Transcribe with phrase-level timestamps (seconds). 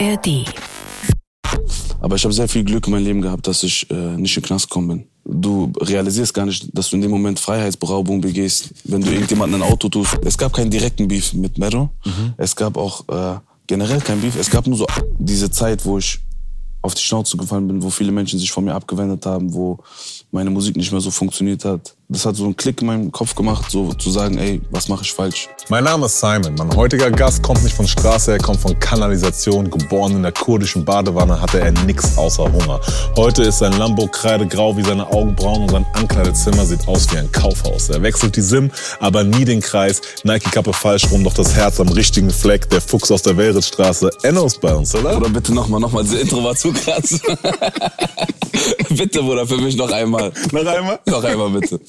[0.00, 0.44] ARD.
[2.00, 4.42] Aber ich habe sehr viel Glück in meinem Leben gehabt, dass ich äh, nicht in
[4.42, 5.06] den Knast gekommen bin.
[5.24, 9.70] Du realisierst gar nicht, dass du in dem Moment Freiheitsberaubung begehst, wenn du irgendjemanden ein
[9.70, 10.18] Auto tust.
[10.22, 11.90] Es gab keinen direkten Beef mit Mero.
[12.36, 14.36] Es gab auch äh, generell kein Beef.
[14.36, 14.86] Es gab nur so
[15.18, 16.20] diese Zeit, wo ich
[16.82, 19.78] auf die Schnauze gefallen bin, wo viele Menschen sich von mir abgewendet haben, wo
[20.30, 21.94] meine Musik nicht mehr so funktioniert hat.
[22.14, 25.02] Das hat so einen Klick in meinem Kopf gemacht, so zu sagen, ey, was mache
[25.02, 25.48] ich falsch?
[25.68, 26.54] Mein Name ist Simon.
[26.56, 29.68] Mein heutiger Gast kommt nicht von Straße, er kommt von Kanalisation.
[29.68, 32.80] Geboren in der kurdischen Badewanne hatte er nix außer Hunger.
[33.16, 37.32] Heute ist sein Lambo kreidegrau wie seine Augenbrauen und sein Ankleidezimmer sieht aus wie ein
[37.32, 37.88] Kaufhaus.
[37.88, 40.00] Er wechselt die Sim, aber nie den Kreis.
[40.22, 42.70] Nike-Kappe falsch rum, doch das Herz am richtigen Fleck.
[42.70, 44.10] Der Fuchs aus der Welritzstraße.
[44.22, 45.16] Enno ist bei uns, oder?
[45.16, 47.20] Oder bitte nochmal, nochmal, das Intro war zu krass.
[48.90, 50.32] bitte, Bruder, für mich noch einmal.
[50.52, 51.00] Noch einmal?
[51.06, 51.80] Noch einmal, bitte.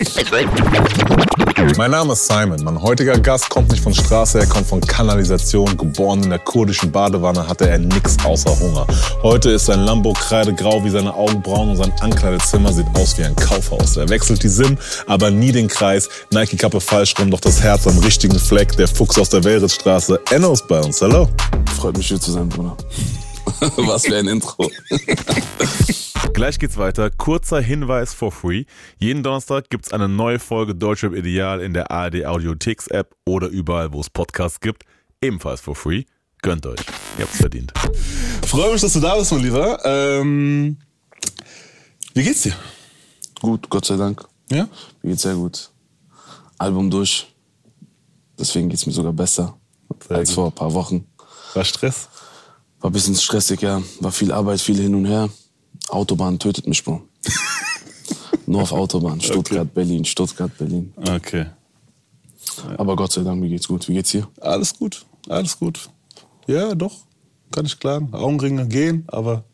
[1.78, 2.64] Mein Name ist Simon.
[2.64, 5.76] Mein heutiger Gast kommt nicht von Straße, er kommt von Kanalisation.
[5.76, 8.88] Geboren in der kurdischen Badewanne hatte er nix außer Hunger.
[9.24, 13.36] Heute ist sein Lambo kreidegrau wie seine Augenbrauen und sein Ankleidezimmer sieht aus wie ein
[13.36, 13.98] Kaufhaus.
[13.98, 16.08] Er wechselt die Sim, aber nie den Kreis.
[16.32, 18.78] Nike-Kappe falsch rum, doch das Herz am richtigen Fleck.
[18.78, 20.22] Der Fuchs aus der Welritzstraße.
[20.32, 21.02] Enno ist bei uns.
[21.02, 21.28] Hallo.
[21.78, 22.78] Freut mich hier zu sein, Bruder.
[23.78, 24.70] was für ein Intro.
[26.34, 27.10] Gleich geht's weiter.
[27.10, 28.66] Kurzer Hinweis for free.
[29.00, 33.94] Jeden Donnerstag gibt's eine neue Folge Deutschrap Ideal in der ARD Audiotheks App oder überall,
[33.94, 34.84] wo es Podcasts gibt.
[35.22, 36.04] Ebenfalls for free.
[36.42, 36.80] Gönnt euch.
[37.18, 37.74] Ihr habt's verdient.
[38.46, 39.80] Freue mich, dass du da bist, mein Lieber.
[39.86, 40.78] Ähm,
[42.14, 42.54] wie geht's dir?
[43.42, 44.26] Gut, Gott sei Dank.
[44.52, 44.68] Ja?
[45.02, 45.70] Mir geht's sehr gut.
[46.58, 47.34] Album durch.
[48.38, 49.58] Deswegen geht's mir sogar besser
[50.08, 50.36] Sehr als gut.
[50.36, 51.08] vor ein paar Wochen.
[51.54, 52.10] War Stress?
[52.86, 53.82] War ein bisschen stressig, ja.
[54.00, 55.28] War viel Arbeit, viel hin und her.
[55.90, 57.02] Autobahn tötet mich, Bro.
[58.46, 59.20] Nur auf Autobahn.
[59.20, 60.94] Stuttgart, Berlin, Stuttgart, Berlin.
[60.96, 61.48] Okay.
[62.78, 63.88] Aber Gott sei Dank, mir geht's gut.
[63.88, 64.28] Wie geht's dir?
[64.40, 65.04] Alles gut.
[65.28, 65.90] Alles gut.
[66.46, 66.96] Ja, doch.
[67.52, 68.14] Kann ich klagen.
[68.14, 69.46] Augenringe gehen, aber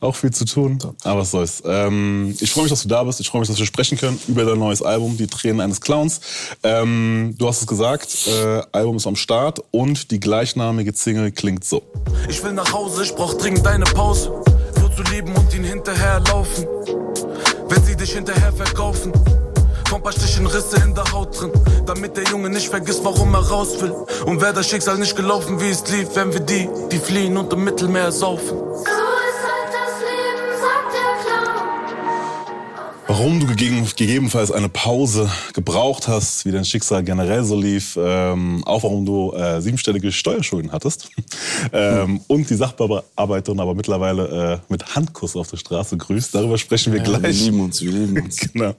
[0.00, 0.78] auch viel zu tun.
[1.04, 1.62] Aber was soll's.
[1.64, 3.20] Ähm, ich freue mich, dass du da bist.
[3.20, 6.20] Ich freue mich, dass wir sprechen können über dein neues Album, Die Tränen eines Clowns.
[6.62, 11.64] Ähm, du hast es gesagt, äh, Album ist am Start und die gleichnamige Single klingt
[11.64, 11.82] so.
[12.28, 14.30] Ich will nach Hause, ich brauch dringend eine Pause.
[14.80, 16.66] Nur zu leben und ihn hinterherlaufen.
[17.68, 19.12] Wenn sie dich hinterher verkaufen.
[19.88, 21.52] Von paar Stichen Risse in der Haut drin.
[21.84, 23.92] Damit der Junge nicht vergisst, warum er raus will.
[24.24, 27.52] Und wäre das Schicksal nicht gelaufen, wie es lief, wenn wir die, die fliehen und
[27.52, 28.56] im Mittelmeer saufen.
[33.08, 38.62] Warum du gegeben, gegebenenfalls eine Pause gebraucht hast, wie dein Schicksal generell so lief, ähm,
[38.64, 41.10] auch warum du äh, siebenstellige Steuerschulden hattest
[41.72, 46.34] ähm, und die Sachbearbeiterin aber mittlerweile äh, mit Handkuss auf der Straße grüßt.
[46.34, 47.40] Darüber sprechen wir Ja, wir gleich.
[47.40, 48.38] lieben uns, wir lieben uns.
[48.52, 48.74] Genau.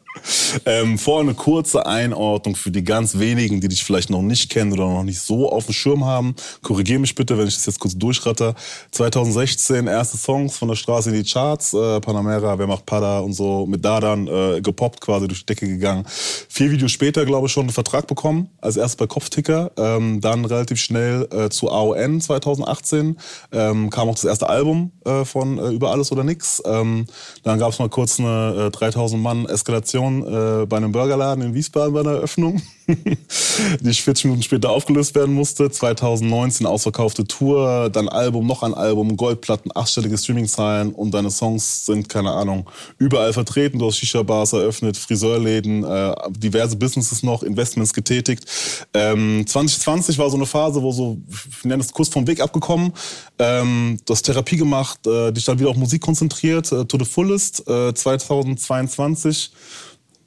[0.66, 4.72] Ähm, vorher eine kurze Einordnung für die ganz wenigen, die dich vielleicht noch nicht kennen
[4.72, 6.34] oder noch nicht so auf dem Schirm haben.
[6.64, 8.56] Korrigier mich bitte, wenn ich das jetzt kurz durchratter.
[8.92, 13.34] 2016 erste Songs von der Straße in die Charts, äh, Panamera, Wer macht Pada und
[13.34, 13.84] so, mit
[14.14, 16.06] Dadan äh, gepoppt, quasi durch die Decke gegangen.
[16.08, 20.46] Vier Videos später, glaube ich, schon einen Vertrag bekommen, als erstes bei Kopfticker, ähm, dann
[20.46, 23.18] relativ schnell äh, zu AON 2018,
[23.52, 26.62] ähm, kam auch das erste Album äh, von äh, Über alles oder nix.
[26.66, 27.06] Ähm,
[27.44, 31.54] dann gab es mal kurz eine äh, 3000 Mann Eskalation äh, bei einem Burgerladen in
[31.54, 35.70] Wiesbaden bei einer Eröffnung, die 40 Minuten später aufgelöst werden musste.
[35.72, 42.10] 2019 ausverkaufte Tour, dann Album, noch ein Album, Goldplatten, achtstellige Streaming-Zahlen und deine Songs sind,
[42.10, 43.80] keine Ahnung, überall vertreten.
[43.80, 48.46] Du hast Shisha-Bars eröffnet, Friseurläden, äh, diverse Businesses noch, Investments getätigt.
[48.94, 52.94] Ähm, 2020 war so eine Phase, wo so, ich nenne es kurz vom Weg abgekommen,
[53.40, 57.06] ähm, du hast Therapie gemacht, äh, dich dann wieder auf Musik konzentriert, äh, to the
[57.06, 57.68] fullest.
[57.68, 59.52] Äh, 2022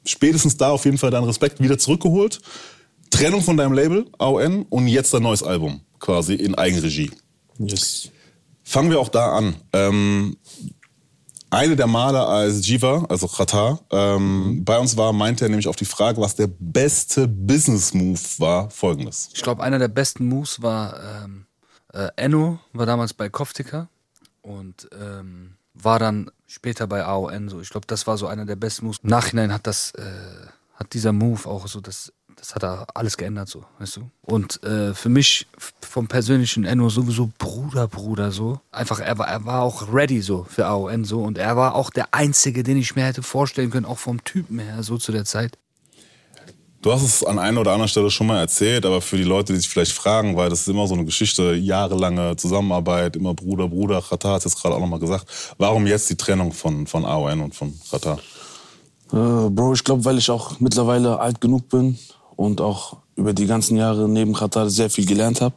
[0.04, 2.40] spätestens da auf jeden Fall deinen Respekt wieder zurückgeholt.
[3.10, 7.10] Trennung von deinem Label, AON, und jetzt dein neues Album, quasi in Eigenregie.
[7.58, 8.10] Yes.
[8.62, 9.54] Fangen wir auch da an.
[9.72, 10.36] Ähm,
[11.50, 15.76] eine der Male als Jiva, also Qatar, ähm, bei uns war, meinte er nämlich auf
[15.76, 19.30] die Frage, was der beste Business-Move war, folgendes.
[19.32, 21.46] Ich glaube, einer der besten Moves war ähm,
[21.92, 23.88] äh, Enno, war damals bei Koftika
[24.42, 27.48] und ähm, war dann später bei AON.
[27.48, 29.00] So, ich glaube, das war so einer der besten Moves.
[29.02, 30.02] Im Nachhinein hat das, äh,
[30.74, 34.10] hat dieser Move auch so das, das hat da alles geändert, so, weißt du.
[34.20, 35.46] Und äh, für mich
[35.80, 38.60] vom persönlichen Enno sowieso Bruder, Bruder so.
[38.70, 41.90] Einfach, er war, er war auch ready so für AON so und er war auch
[41.90, 45.24] der einzige, den ich mir hätte vorstellen können, auch vom Typen her so zu der
[45.24, 45.58] Zeit.
[46.82, 49.52] Du hast es an einer oder anderen Stelle schon mal erzählt, aber für die Leute,
[49.52, 53.66] die sich vielleicht fragen, weil das ist immer so eine Geschichte, jahrelange Zusammenarbeit, immer Bruder,
[53.66, 55.26] Bruder, Qatar hat es jetzt gerade auch nochmal gesagt.
[55.58, 58.20] Warum jetzt die Trennung von, von AON und von Qatar?
[59.10, 61.98] Äh, Bro, ich glaube, weil ich auch mittlerweile alt genug bin
[62.36, 65.56] und auch über die ganzen Jahre neben Katar sehr viel gelernt habe.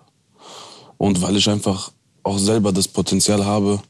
[0.98, 1.92] Und weil ich einfach
[2.24, 3.82] auch selber das Potenzial habe,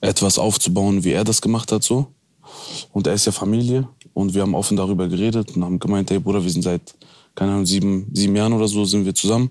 [0.00, 2.06] etwas aufzubauen, wie er das gemacht hat so.
[2.92, 6.18] Und er ist ja Familie und wir haben offen darüber geredet und haben gemeint, hey
[6.18, 6.94] Bruder, wir sind seit,
[7.34, 9.50] keine Ahnung, sieben, sieben Jahren oder so sind wir zusammen.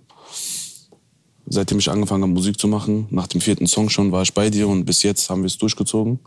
[1.45, 4.49] Seitdem ich angefangen habe, Musik zu machen, nach dem vierten Song schon, war ich bei
[4.49, 6.19] dir und bis jetzt haben wir es durchgezogen.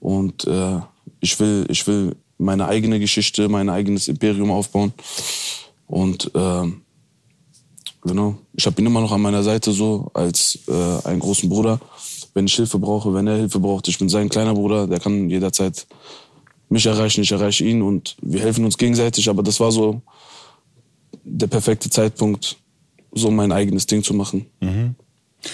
[0.00, 0.80] Und äh,
[1.20, 4.92] ich, will, ich will meine eigene Geschichte, mein eigenes Imperium aufbauen.
[5.86, 6.72] Und äh,
[8.02, 11.80] genau, ich habe ihn immer noch an meiner Seite so als äh, einen großen Bruder.
[12.34, 15.28] Wenn ich Hilfe brauche, wenn er Hilfe braucht, ich bin sein kleiner Bruder, der kann
[15.28, 15.86] jederzeit
[16.70, 19.28] mich erreichen, ich erreiche ihn und wir helfen uns gegenseitig.
[19.28, 20.00] Aber das war so
[21.24, 22.56] der perfekte Zeitpunkt,
[23.12, 24.46] so mein eigenes Ding zu machen.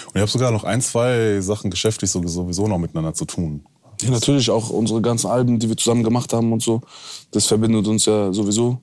[0.07, 3.65] Und ihr habt sogar noch ein, zwei Sachen geschäftlich so- sowieso noch miteinander zu tun.
[4.03, 6.81] Ja, natürlich auch unsere ganzen Alben, die wir zusammen gemacht haben und so.
[7.31, 8.81] Das verbindet uns ja sowieso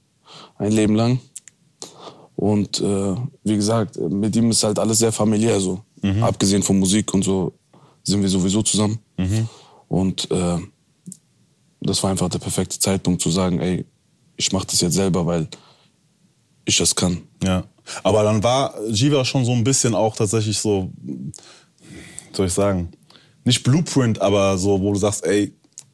[0.57, 1.19] ein Leben lang.
[2.35, 5.81] Und äh, wie gesagt, mit ihm ist halt alles sehr familiär so.
[6.21, 7.53] Abgesehen von Musik und so
[8.03, 8.99] sind wir sowieso zusammen.
[9.87, 10.57] Und äh,
[11.81, 13.85] das war einfach der perfekte Zeitpunkt zu sagen, ey,
[14.37, 15.47] ich mach das jetzt selber, weil
[16.65, 17.21] ich das kann.
[17.43, 17.63] Ja.
[18.03, 20.91] Aber dann war Jiva schon so ein bisschen auch tatsächlich so,
[22.33, 22.89] soll ich sagen,
[23.45, 25.53] nicht Blueprint, aber so, wo du sagst, ey,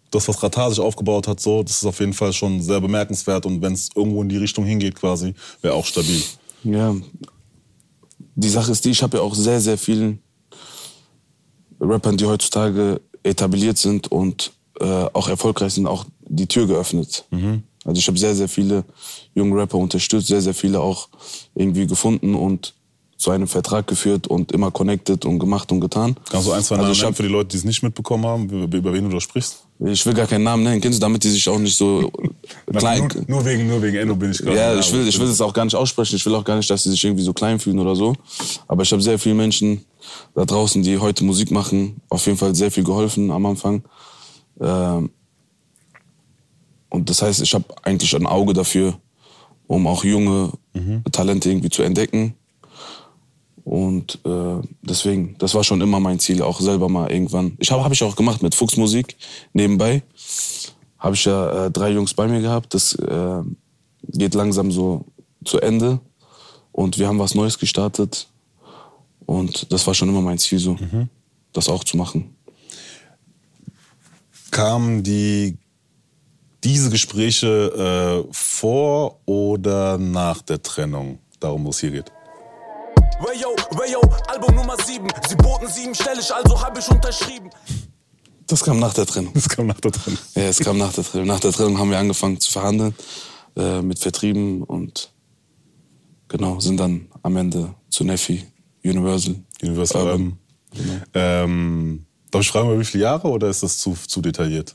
[0.10, 3.46] das, was Ratar sich aufgebaut hat, so, das ist auf jeden Fall schon sehr bemerkenswert
[3.46, 6.22] und wenn es irgendwo in die Richtung hingeht quasi, wäre auch stabil.
[6.64, 6.96] Ja,
[8.36, 10.20] die Sache ist die, ich habe ja auch sehr, sehr vielen
[11.80, 17.26] Rappern, die heutzutage etabliert sind und äh, auch erfolgreich sind, auch die Tür geöffnet.
[17.86, 18.84] Also ich habe sehr, sehr viele
[19.34, 21.10] junge Rapper unterstützt, sehr, sehr viele auch
[21.56, 22.74] irgendwie gefunden und
[23.22, 26.16] zu einem Vertrag geführt und immer connected und gemacht und getan.
[26.32, 28.26] Kannst du ein, zwei Also Namen ich nennen für die Leute, die es nicht mitbekommen
[28.26, 29.64] haben, über, wen du da sprichst?
[29.80, 32.12] Ich will gar keinen Namen nennen, kennst du, damit die sich auch nicht so
[32.76, 33.08] klein...
[33.28, 34.58] Nur, nur wegen, nur wegen Enno bin ich gerade.
[34.58, 36.16] Ja, ich will, ich will das auch gar nicht aussprechen.
[36.16, 38.16] Ich will auch gar nicht, dass sie sich irgendwie so klein fühlen oder so.
[38.68, 39.86] Aber ich habe sehr viele Menschen
[40.34, 43.84] da draußen, die heute Musik machen, auf jeden Fall sehr viel geholfen am Anfang.
[44.60, 45.12] Ähm,
[46.90, 48.98] und das heißt, ich habe eigentlich ein Auge dafür,
[49.68, 50.54] um auch junge
[51.12, 52.34] Talente irgendwie zu entdecken.
[53.64, 57.54] Und äh, deswegen, das war schon immer mein Ziel, auch selber mal irgendwann.
[57.60, 59.16] Ich habe hab ich auch gemacht mit Fuchsmusik
[59.54, 60.04] nebenbei.
[60.98, 62.74] Habe ich ja äh, drei Jungs bei mir gehabt.
[62.74, 63.42] Das äh,
[64.08, 65.06] geht langsam so
[65.46, 66.00] zu Ende.
[66.72, 68.28] Und wir haben was Neues gestartet.
[69.26, 70.78] Und das war schon immer mein Ziel, so,
[71.54, 72.36] das auch zu machen.
[74.50, 75.58] Kamen die,
[76.64, 81.20] diese Gespräche äh, vor oder nach der Trennung?
[81.40, 82.12] Darum, wo es hier geht.
[83.22, 85.08] Wayo, wayo, Album Nummer 7.
[85.30, 87.52] Sie boten siebenstellig, also hab ich unterschrieben.
[88.48, 89.32] Das kam nach der Trennung.
[89.36, 90.20] Das kam nach der Trennung.
[90.34, 91.28] Ja, es kam nach der Trennung.
[91.28, 92.96] Nach der Trennung haben wir angefangen zu verhandeln
[93.56, 95.12] äh, mit Vertrieben und
[96.30, 98.44] genau, sind dann am Ende zu Neffi,
[98.84, 99.36] Universal.
[99.62, 100.38] Universal Urban.
[101.14, 104.74] Ähm, darf ich fragen, wie viele Jahre oder ist das zu, zu detailliert?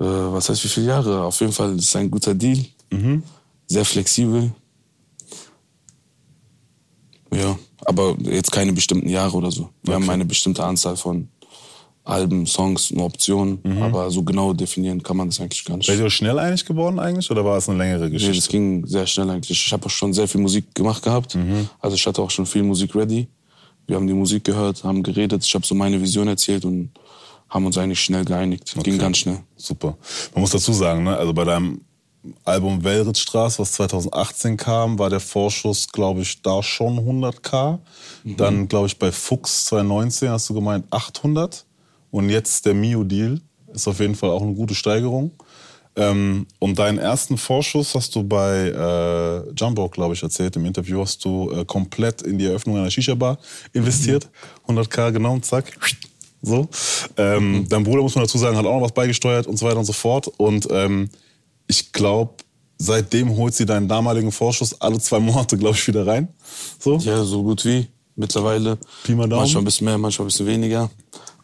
[0.00, 1.24] Äh, was heißt wie viele Jahre?
[1.24, 2.64] Auf jeden Fall ist es ein guter Deal.
[3.66, 4.50] Sehr flexibel.
[7.34, 9.70] Ja, aber jetzt keine bestimmten Jahre oder so.
[9.82, 11.28] Wir haben eine bestimmte Anzahl von
[12.04, 15.86] Alben, Songs, eine Option, aber so genau definieren kann man das eigentlich gar nicht.
[15.86, 18.50] Seid ihr schnell einig geworden eigentlich oder war es eine längere Nee, das Geschichte?
[18.52, 19.66] ging sehr schnell eigentlich.
[19.66, 21.36] Ich habe auch schon sehr viel Musik gemacht gehabt.
[21.80, 23.26] Also ich hatte auch schon viel Musik ready.
[23.88, 25.44] Wir haben die Musik gehört, haben geredet.
[25.44, 26.90] Ich habe so meine Vision erzählt und
[27.48, 28.72] haben uns eigentlich schnell geeinigt.
[28.74, 28.98] Ging Okay.
[28.98, 29.38] ganz schnell.
[29.56, 29.96] Super.
[30.32, 31.80] Man muss dazu sagen, ne, also bei deinem
[32.44, 37.78] Album Wellritzstraße, was 2018 kam, war der Vorschuss, glaube ich, da schon 100k.
[38.24, 41.64] Dann, glaube ich, bei Fuchs 2019 hast du gemeint 800.
[42.10, 43.40] Und jetzt der Mio-Deal
[43.72, 45.32] ist auf jeden Fall auch eine gute Steigerung.
[45.96, 50.56] Ähm, und deinen ersten Vorschuss hast du bei äh, Jumbo, glaube ich, erzählt.
[50.56, 53.38] Im Interview hast du äh, komplett in die Eröffnung einer Shisha-Bar
[53.72, 54.28] investiert.
[54.68, 55.72] 100k genommen, zack.
[56.42, 56.68] So.
[57.16, 59.78] Ähm, Dein Bruder, muss man dazu sagen, hat auch noch was beigesteuert und so weiter
[59.78, 60.28] und so fort.
[60.36, 61.08] Und ähm,
[61.66, 62.34] ich glaube,
[62.78, 66.28] seitdem holt sie deinen damaligen Vorschuss alle zwei Monate, glaube ich, wieder rein.
[66.78, 66.98] So.
[66.98, 68.78] Ja, so gut wie mittlerweile.
[69.04, 69.42] Pi mal Daumen.
[69.42, 70.90] Manchmal ein bisschen mehr, manchmal ein bisschen weniger.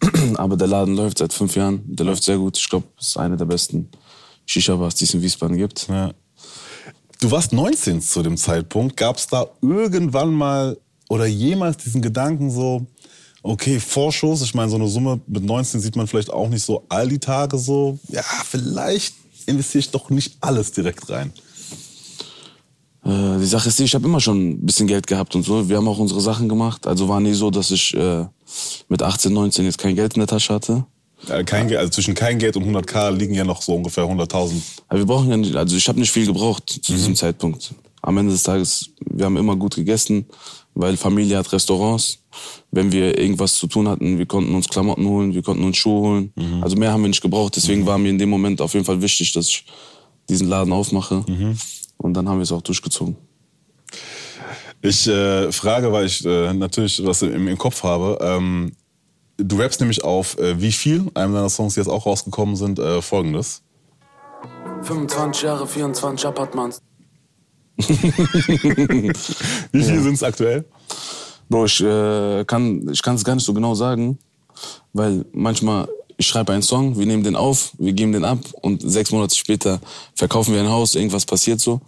[0.35, 1.83] Aber der Laden läuft seit fünf Jahren.
[1.87, 2.59] Der läuft sehr gut.
[2.59, 3.89] Ich glaube, es ist eine der besten
[4.47, 5.89] Shisha-Bars, die es in Wiesbaden gibt.
[5.89, 6.13] Ja.
[7.21, 8.97] Du warst 19 zu dem Zeitpunkt.
[8.97, 10.77] Gab es da irgendwann mal
[11.09, 12.87] oder jemals diesen Gedanken so,
[13.43, 16.85] okay, Vorschuss, ich meine, so eine Summe mit 19 sieht man vielleicht auch nicht so
[16.89, 19.15] all die Tage so, ja, vielleicht
[19.49, 21.33] investiere ich doch nicht alles direkt rein.
[23.05, 25.69] Äh, die Sache ist die, ich habe immer schon ein bisschen Geld gehabt und so.
[25.69, 26.87] Wir haben auch unsere Sachen gemacht.
[26.87, 28.27] Also war nie so, dass ich äh,
[28.89, 30.85] mit 18, 19 jetzt kein Geld in der Tasche hatte.
[31.29, 34.53] Äh, Kein, also zwischen kein Geld und 100k liegen ja noch so ungefähr 100.000.
[34.89, 36.97] Aber wir brauchen ja nicht, also ich habe nicht viel gebraucht zu Mhm.
[36.97, 37.75] diesem Zeitpunkt.
[38.05, 40.27] am Ende des Tages, wir haben immer gut gegessen,
[40.75, 42.19] weil Familie hat Restaurants.
[42.71, 46.01] Wenn wir irgendwas zu tun hatten, wir konnten uns Klamotten holen, wir konnten uns Schuhe
[46.01, 46.33] holen.
[46.63, 47.57] Also mehr haben wir nicht gebraucht.
[47.57, 49.67] Deswegen war mir in dem Moment auf jeden Fall wichtig, dass ich
[50.29, 51.25] diesen Laden aufmache.
[51.99, 53.17] Und dann haben wir es auch durchgezogen.
[54.81, 58.19] Ich äh, frage, weil ich äh, natürlich was im, im Kopf habe.
[58.21, 58.73] Ähm,
[59.37, 62.79] du rappst nämlich auf äh, Wie viel, einem deiner Songs, die jetzt auch rausgekommen sind,
[62.79, 63.63] äh, folgendes.
[64.83, 66.83] 25 Jahre, 24 Apartments.
[67.77, 69.13] Wie
[69.83, 70.65] viel sind es aktuell?
[71.49, 74.19] Bro, ich äh, kann es gar nicht so genau sagen,
[74.93, 75.89] weil manchmal
[76.23, 79.35] ich schreibe einen Song, wir nehmen den auf, wir geben den ab und sechs Monate
[79.35, 79.81] später
[80.15, 81.81] verkaufen wir ein Haus, irgendwas passiert so.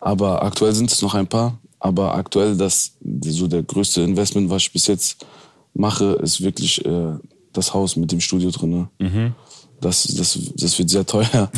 [0.00, 1.58] Aber aktuell sind es noch ein paar.
[1.78, 2.92] Aber aktuell das
[3.24, 5.24] so der größte Investment, was ich bis jetzt
[5.74, 7.12] mache, ist wirklich äh,
[7.52, 8.88] das Haus mit dem Studio drin.
[9.80, 11.50] Das, das, das wird sehr teuer.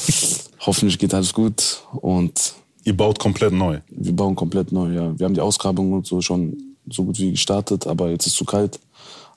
[0.60, 2.54] Hoffentlich geht alles gut und
[2.88, 3.80] Ihr baut komplett neu.
[3.90, 5.18] wir bauen komplett neu, ja.
[5.18, 6.56] Wir haben die Ausgrabung und so schon
[6.88, 8.80] so gut wie gestartet, aber jetzt ist zu kalt.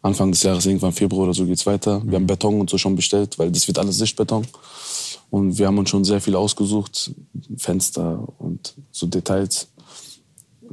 [0.01, 2.01] Anfang des Jahres, irgendwann Februar oder so geht's weiter.
[2.05, 4.47] Wir haben Beton und so schon bestellt, weil das wird alles Sichtbeton.
[5.31, 7.11] Und wir haben uns schon sehr viel ausgesucht,
[7.57, 9.67] Fenster und so Details.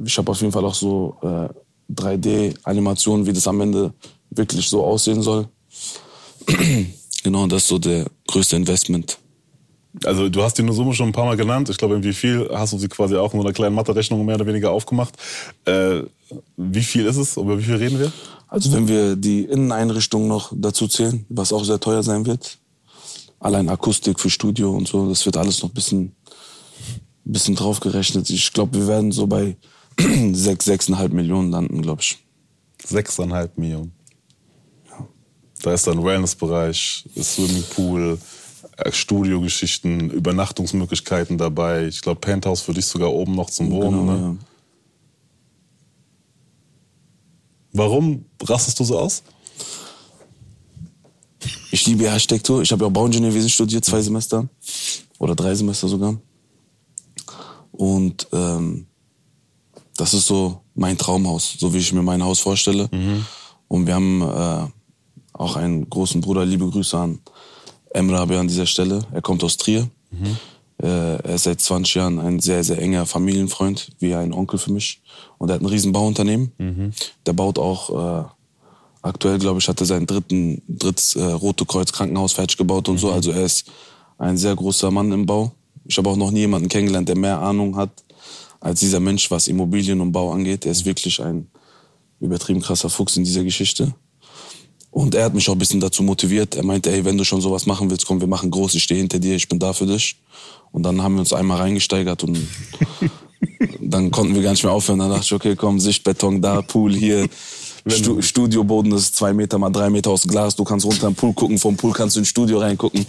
[0.05, 1.49] Ich habe auf jeden Fall auch so äh,
[1.93, 3.93] 3D-Animationen, wie das am Ende
[4.29, 5.49] wirklich so aussehen soll.
[7.23, 9.17] genau, das ist so der größte Investment.
[10.03, 11.69] Also du hast die Summe schon ein paar Mal genannt.
[11.69, 14.35] Ich glaube, wie viel hast du sie quasi auch in so einer kleinen Mathe-Rechnung mehr
[14.35, 15.15] oder weniger aufgemacht.
[15.65, 16.01] Äh,
[16.57, 17.37] wie viel ist es?
[17.37, 18.11] Über wie viel reden wir?
[18.47, 22.57] Also wenn wir die Inneneinrichtung noch dazu zählen, was auch sehr teuer sein wird,
[23.39, 26.15] allein Akustik für Studio und so, das wird alles noch ein bisschen,
[27.25, 28.29] bisschen draufgerechnet.
[28.29, 29.57] Ich glaube, wir werden so bei
[30.33, 32.17] sechs, sechseinhalb Millionen landen, glaube ich.
[32.83, 33.91] Sechseinhalb Millionen.
[35.61, 38.17] Da ist dann Wellnessbereich, Swimmingpool,
[38.91, 41.87] Studiogeschichten, Übernachtungsmöglichkeiten dabei.
[41.87, 44.05] Ich glaube, Penthouse für dich sogar oben noch zum Wohnen.
[44.05, 44.21] Genau, ne?
[44.21, 44.35] ja.
[47.71, 49.23] Warum rastest du so aus?
[51.71, 52.61] Ich liebe Architektur.
[52.61, 54.47] Ich habe ja auch Bauingenieurwesen studiert, zwei Semester.
[55.19, 56.17] Oder drei Semester sogar.
[57.71, 58.87] Und ähm,
[59.95, 62.89] das ist so mein Traumhaus, so wie ich mir mein Haus vorstelle.
[63.67, 64.67] Und wir haben äh,
[65.33, 67.19] auch einen großen Bruder, liebe Grüße an
[67.91, 69.01] Emre Abi an dieser Stelle.
[69.11, 69.89] Er kommt aus Trier.
[70.81, 74.71] Äh, er ist seit 20 Jahren ein sehr, sehr enger Familienfreund, wie ein Onkel für
[74.71, 75.01] mich.
[75.37, 76.51] Und er hat ein riesen Bauunternehmen.
[77.25, 78.25] Der baut auch, äh,
[79.01, 82.97] aktuell glaube ich, hat er sein dritten, drittes äh, Rote Kreuz Krankenhaus fertig gebaut und
[82.97, 83.11] so.
[83.11, 83.69] Also er ist
[84.17, 85.51] ein sehr großer Mann im Bau.
[85.85, 87.91] Ich habe auch noch nie jemanden kennengelernt, der mehr Ahnung hat
[88.61, 90.65] als dieser Mensch, was Immobilien und Bau angeht.
[90.65, 91.49] Er ist wirklich ein
[92.19, 93.93] übertrieben krasser Fuchs in dieser Geschichte.
[94.91, 96.55] Und er hat mich auch ein bisschen dazu motiviert.
[96.55, 98.99] Er meinte, ey, wenn du schon sowas machen willst, komm, wir machen groß, ich stehe
[98.99, 100.17] hinter dir, ich bin da für dich.
[100.71, 102.39] Und dann haben wir uns einmal reingesteigert und
[103.79, 104.99] dann konnten wir gar nicht mehr aufhören.
[104.99, 107.27] Dann dachte ich, okay, komm, Sichtbeton da, Pool hier.
[107.87, 110.55] Stu Studioboden ist zwei Meter mal drei Meter aus Glas.
[110.55, 113.05] Du kannst runter im Pool gucken, vom Pool kannst du ins Studio reingucken.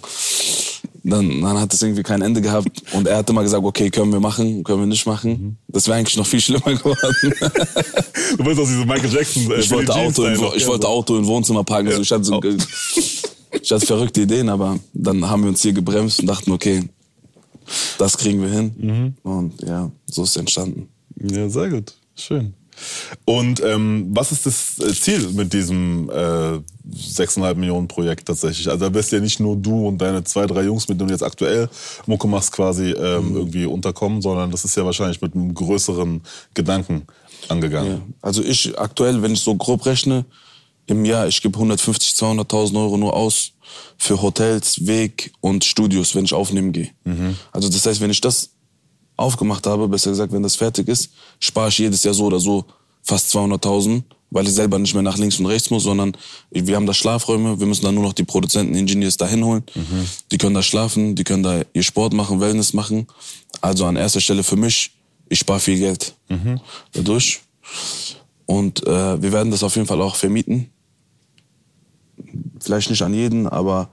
[1.03, 2.83] Dann, dann hat es irgendwie kein Ende gehabt.
[2.93, 5.57] Und er hat immer gesagt, okay, können wir machen, können wir nicht machen.
[5.69, 6.99] Das wäre eigentlich noch viel schlimmer geworden.
[8.37, 9.51] Du bist aus diesem Michael Jackson.
[9.51, 10.87] Äh, Ich wollte, Auto, in, ich Ja, wollte.
[10.89, 11.89] Auto in Wohnzimmer parken.
[11.89, 12.41] Also ich, hatte so,
[13.61, 16.85] ich hatte verrückte Ideen, aber dann haben wir uns hier gebremst und dachten, okay,
[17.99, 19.15] das kriegen wir hin.
[19.23, 20.89] Und ja, so ist es entstanden.
[21.21, 21.93] Ja, sehr gut.
[22.15, 22.55] Schön.
[23.25, 26.61] Und ähm, was ist das äh, Ziel mit diesem äh,
[26.93, 28.69] 6,5 Millionen Projekt tatsächlich?
[28.69, 31.15] Also da wirst ja nicht nur du und deine zwei, drei Jungs, mit denen du
[31.15, 31.69] jetzt aktuell
[32.07, 36.23] Mucke machst, quasi ähm, irgendwie unterkommen, sondern das ist ja wahrscheinlich mit einem größeren
[36.55, 37.07] Gedanken
[37.49, 37.93] angegangen.
[37.93, 38.01] Ja.
[38.23, 40.25] Also ich aktuell, wenn ich so grob rechne,
[40.87, 43.53] im Jahr, ich gebe 150, 200.000 Euro nur aus
[43.97, 46.91] für Hotels, Weg und Studios, wenn ich aufnehmen gehe.
[47.53, 48.50] Also das heißt, wenn ich das
[49.21, 52.65] aufgemacht habe, besser gesagt, wenn das fertig ist, spare ich jedes Jahr so oder so
[53.03, 56.17] fast 200.000, weil ich selber nicht mehr nach links und rechts muss, sondern
[56.51, 59.65] wir haben da Schlafräume, wir müssen dann nur noch die Produzenten, Engineers da hinholen.
[60.31, 63.07] Die können da schlafen, die können da ihr Sport machen, Wellness machen.
[63.61, 64.93] Also an erster Stelle für mich,
[65.29, 66.15] ich spare viel Geld
[66.93, 67.41] dadurch.
[68.47, 70.71] Und äh, wir werden das auf jeden Fall auch vermieten.
[72.61, 73.91] Vielleicht nicht an jeden, aber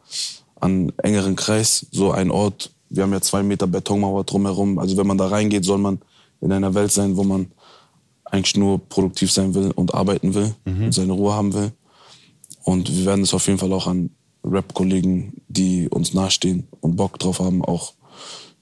[0.59, 1.85] an engeren Kreis.
[1.91, 4.79] So ein Ort, wir haben ja zwei Meter Betonmauer drumherum.
[4.79, 5.99] Also wenn man da reingeht, soll man
[6.41, 7.47] in einer Welt sein, wo man
[8.25, 11.71] eigentlich nur produktiv sein will und arbeiten will und seine Ruhe haben will.
[12.63, 14.09] Und wir werden es auf jeden Fall auch an
[14.43, 17.93] Rap-Kollegen, die uns nahestehen und Bock drauf haben, auch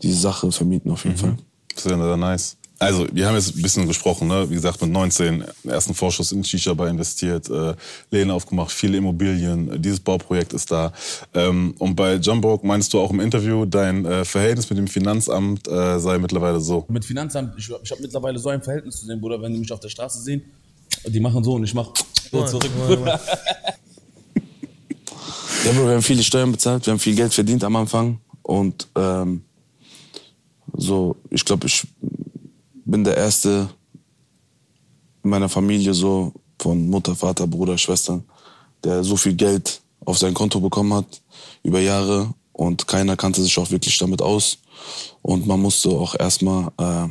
[0.02, 1.38] diese Sache vermieten auf jeden Fall.
[1.74, 2.58] Das ja nice.
[2.78, 4.50] Also, wir haben jetzt ein bisschen gesprochen, ne?
[4.50, 7.74] wie gesagt, mit 19 ersten Vorschuss in Shisha-Bar investiert, äh,
[8.12, 10.92] Läden aufgemacht, viele Immobilien, dieses Bauprojekt ist da.
[11.34, 15.68] Ähm, und bei Jumbo meinst du auch im Interview, dein äh, Verhältnis mit dem Finanzamt
[15.70, 16.86] äh, sei mittlerweile so.
[16.90, 19.72] Mit Finanzamt, ich, ich habe mittlerweile so ein Verhältnis zu dem Bruder, wenn die mich
[19.72, 20.42] auf der Straße sehen,
[21.08, 21.92] die machen so und ich mach
[22.30, 22.70] so zurück.
[25.66, 28.88] Ja, Bro, wir haben viele Steuern bezahlt, wir haben viel Geld verdient am Anfang und
[28.96, 29.44] ähm,
[30.78, 31.88] so, ich glaube, ich
[32.86, 33.70] bin der Erste
[35.24, 38.24] in meiner Familie so von Mutter, Vater, Bruder, Schwestern,
[38.84, 41.22] der so viel Geld auf sein Konto bekommen hat
[41.64, 44.60] über Jahre und keiner kannte sich auch wirklich damit aus
[45.22, 47.08] und man musste auch erstmal äh,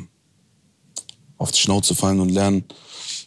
[1.38, 2.64] auf die Schnauze fallen und lernen,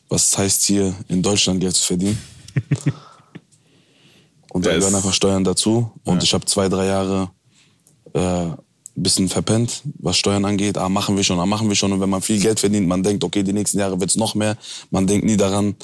[0.09, 2.17] was es heißt hier in Deutschland Geld zu verdienen.
[4.53, 5.91] Und da Das- gehören einfach Steuern dazu.
[6.03, 6.23] Und Ja.
[6.23, 7.29] ich habe zwei, drei Jahre
[8.13, 8.47] äh,
[9.03, 10.77] bisschen verpennt, was Steuern angeht.
[10.77, 11.93] Ah, machen wir schon, ah, machen wir schon.
[11.93, 14.57] Und wenn man viel Geld verdient, man denkt, okay, die nächsten Jahre wird's noch mehr.
[14.89, 15.75] Man denkt nie daran,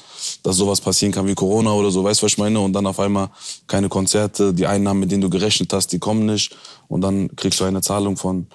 [0.42, 2.60] dass sowas passieren kann wie Corona oder so, weißt du, was ich meine?
[2.60, 3.30] Und dann auf einmal
[3.68, 6.56] keine Konzerte, die Einnahmen, mit denen du gerechnet hast, die kommen nicht.
[6.88, 8.48] Und dann kriegst du eine Zahlung von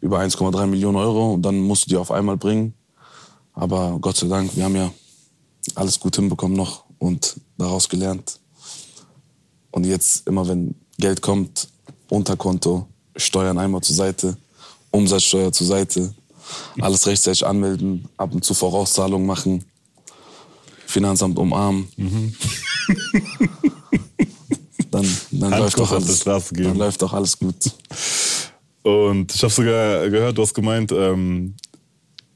[0.00, 2.74] über 1,3 Millionen Euro und dann musst du die auf einmal bringen.
[3.52, 4.90] Aber Gott sei Dank, wir haben ja
[5.74, 8.40] alles gut hinbekommen noch und daraus gelernt.
[9.70, 11.68] Und jetzt immer wenn Geld kommt,
[12.08, 14.36] Unterkonto, Steuern einmal zur Seite,
[14.90, 16.14] Umsatzsteuer zur Seite,
[16.80, 19.64] alles rechtzeitig anmelden, ab und zu Vorauszahlungen machen,
[20.86, 21.88] Finanzamt umarmen.
[24.90, 27.56] Dann, dann, läuft doch alles, dann läuft doch alles gut.
[28.82, 31.54] Und ich habe sogar gehört, du hast gemeint, ähm,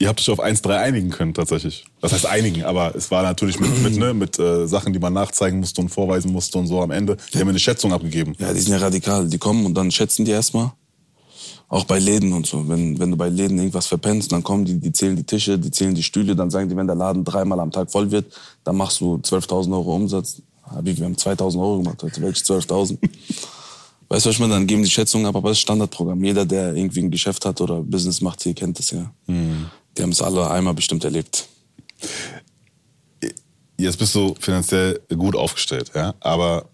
[0.01, 1.85] ihr habt euch auf 1,3 einigen können tatsächlich.
[2.01, 5.13] Das heißt einigen, aber es war natürlich mit, mit, ne, mit äh, Sachen, die man
[5.13, 7.17] nachzeigen musste und vorweisen musste und so am Ende.
[7.33, 8.35] Die haben mir eine Schätzung abgegeben.
[8.39, 9.29] Ja, die sind ja radikal.
[9.29, 10.73] Die kommen und dann schätzen die erstmal.
[11.69, 12.67] Auch bei Läden und so.
[12.67, 15.71] Wenn, wenn du bei Läden irgendwas verpennst, dann kommen die, die zählen die Tische, die
[15.71, 18.33] zählen die Stühle, dann sagen die, wenn der Laden dreimal am Tag voll wird,
[18.65, 20.43] dann machst du 12.000 Euro Umsatz.
[20.65, 22.23] Habibi, wir haben 2.000 Euro gemacht heute.
[22.23, 22.99] Welche 12.000?
[24.09, 24.55] Weißt du, was ich meine?
[24.55, 26.25] Dann geben die Schätzungen ab, aber das ist Standardprogramm.
[26.25, 29.13] Jeder, der irgendwie ein Geschäft hat oder Business macht hier, kennt das ja.
[29.97, 31.49] Die haben es alle einmal bestimmt erlebt.
[33.77, 36.69] Jetzt bist du finanziell gut aufgestellt, ja, aber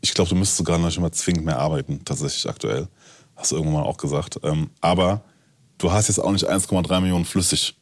[0.00, 2.88] ich glaube, du müsstest sogar noch nicht immer zwingend mehr arbeiten, tatsächlich aktuell.
[3.36, 4.38] Hast du irgendwann mal auch gesagt.
[4.42, 5.22] Ähm, aber
[5.78, 7.76] du hast jetzt auch nicht 1,3 Millionen flüssig.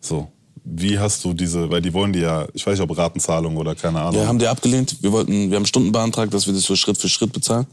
[0.00, 0.30] So.
[0.64, 3.74] Wie hast du diese, weil die wollen die ja, ich weiß nicht, ob Ratenzahlung oder
[3.74, 4.20] keine Ahnung.
[4.20, 5.02] Ja, haben die abgelehnt.
[5.02, 7.66] Wir wollten, wir haben Stunden beantragt, dass wir das so Schritt für Schritt bezahlen.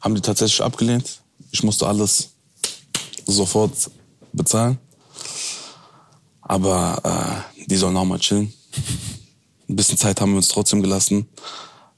[0.00, 1.20] Haben die tatsächlich abgelehnt.
[1.50, 2.30] Ich musste alles
[3.26, 3.90] sofort
[4.32, 4.78] bezahlen.
[6.44, 8.52] Aber äh, die sollen auch mal chillen.
[9.68, 11.26] Ein bisschen Zeit haben wir uns trotzdem gelassen.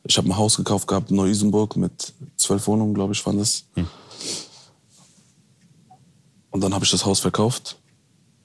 [0.04, 3.64] Ich habe ein Haus gekauft gehabt in Neu-Isenburg mit zwölf Wohnungen, glaube ich, waren das.
[6.50, 7.76] Und dann habe ich das Haus verkauft.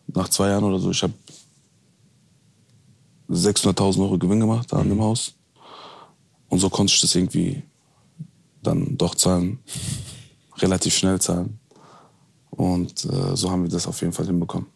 [0.07, 0.89] Nach zwei Jahren oder so.
[0.89, 1.13] Ich habe
[3.29, 5.33] 600.000 Euro Gewinn gemacht an dem Haus.
[6.49, 7.63] Und so konnte ich das irgendwie
[8.63, 9.59] dann doch zahlen,
[10.57, 11.59] relativ schnell zahlen.
[12.49, 14.67] Und äh, so haben wir das auf jeden Fall hinbekommen.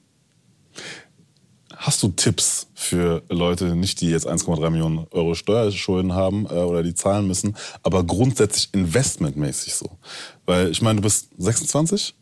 [1.77, 6.83] Hast du Tipps für Leute, nicht die jetzt 1,3 Millionen Euro Steuerschulden haben äh, oder
[6.83, 9.97] die zahlen müssen, aber grundsätzlich investmentmäßig so?
[10.45, 12.15] Weil ich meine, du bist 26,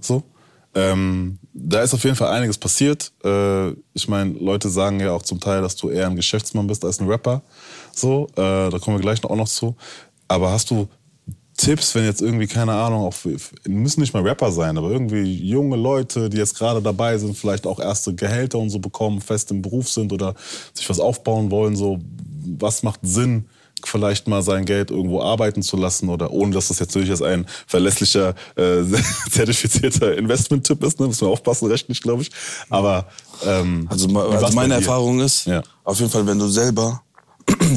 [0.00, 0.22] so.
[0.74, 3.10] Ähm, da ist auf jeden Fall einiges passiert.
[3.24, 6.84] Äh, ich meine, Leute sagen ja auch zum Teil, dass du eher ein Geschäftsmann bist
[6.84, 7.42] als ein Rapper.
[7.92, 9.74] So, äh, da kommen wir gleich noch auch noch zu.
[10.28, 10.88] Aber hast du
[11.56, 13.14] Tipps, wenn jetzt irgendwie, keine Ahnung, auch
[13.66, 17.66] müssen nicht mal Rapper sein, aber irgendwie junge Leute, die jetzt gerade dabei sind, vielleicht
[17.66, 20.34] auch erste Gehälter und so bekommen, fest im Beruf sind oder
[20.74, 21.98] sich was aufbauen wollen, so,
[22.58, 23.46] was macht Sinn,
[23.84, 27.22] vielleicht mal sein Geld irgendwo arbeiten zu lassen oder ohne, dass das jetzt natürlich als
[27.22, 28.82] ein verlässlicher, äh,
[29.30, 31.06] zertifizierter Investment-Tipp ist, ne?
[31.06, 32.30] müssen wir aufpassen, rechtlich, glaube ich.
[32.68, 33.06] Aber
[33.44, 34.74] ähm, Also, also meine?
[34.74, 35.62] Erfahrung ist, Ja.
[35.84, 37.02] auf jeden Fall, wenn du selber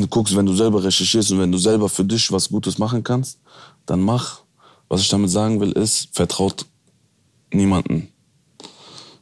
[0.10, 3.39] guckst, wenn du selber recherchierst und wenn du selber für dich was Gutes machen kannst,
[3.86, 4.42] dann mach.
[4.88, 6.65] Was ich damit sagen will, ist, vertraut
[7.54, 8.08] niemanden.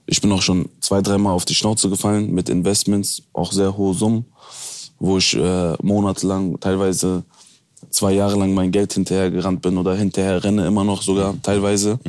[0.06, 3.94] Ich bin auch schon zwei, dreimal auf die Schnauze gefallen mit Investments, auch sehr hohe
[3.94, 4.26] Summen,
[5.00, 7.24] wo ich äh, monatelang, teilweise
[7.90, 12.00] zwei Jahre lang mein Geld hinterher gerannt bin oder hinterher renne immer noch sogar teilweise.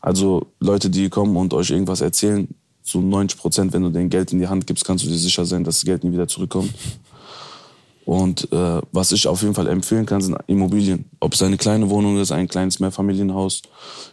[0.00, 2.48] Also Leute, die kommen und euch irgendwas erzählen,
[2.82, 5.44] zu 90 Prozent, wenn du denen Geld in die Hand gibst, kannst du dir sicher
[5.44, 6.72] sein, dass das Geld nie wieder zurückkommt.
[8.06, 11.04] Und äh, was ich auf jeden Fall empfehlen kann, sind Immobilien.
[11.20, 13.62] Ob es eine kleine Wohnung ist, ein kleines Mehrfamilienhaus.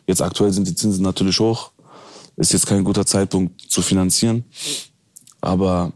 [0.08, 1.72] Jetzt aktuell sind die Zinsen natürlich hoch.
[2.36, 4.44] Ist jetzt kein guter Zeitpunkt zu finanzieren.
[5.42, 5.94] Aber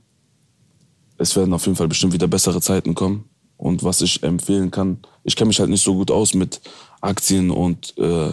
[1.18, 3.26] es werden auf jeden Fall bestimmt wieder bessere Zeiten kommen.
[3.58, 6.62] Und was ich empfehlen kann, ich kenne mich halt nicht so gut aus mit
[7.02, 8.32] Aktien und äh,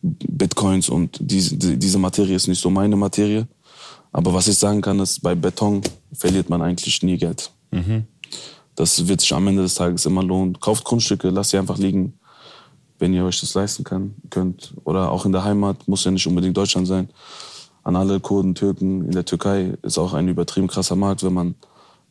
[0.00, 3.46] Bitcoins und diese, die- diese Materie ist nicht so meine Materie.
[4.12, 5.82] Aber was ich sagen kann, ist, bei Beton
[6.14, 7.50] verliert man eigentlich nie Geld.
[8.74, 10.58] Das wird sich am Ende des Tages immer lohnen.
[10.60, 12.18] Kauft Grundstücke, lasst sie einfach liegen,
[12.98, 14.74] wenn ihr euch das leisten kann, könnt.
[14.84, 17.10] Oder auch in der Heimat, muss ja nicht unbedingt Deutschland sein.
[17.82, 21.54] An alle Kurden, Türken in der Türkei ist auch ein übertrieben krasser Markt, wenn man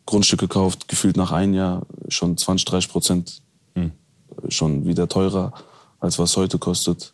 [0.06, 3.42] Grundstücke kauft, gefühlt nach einem Jahr schon 20, 30 Prozent
[4.50, 5.54] schon wieder teurer,
[6.00, 7.14] als was heute kostet.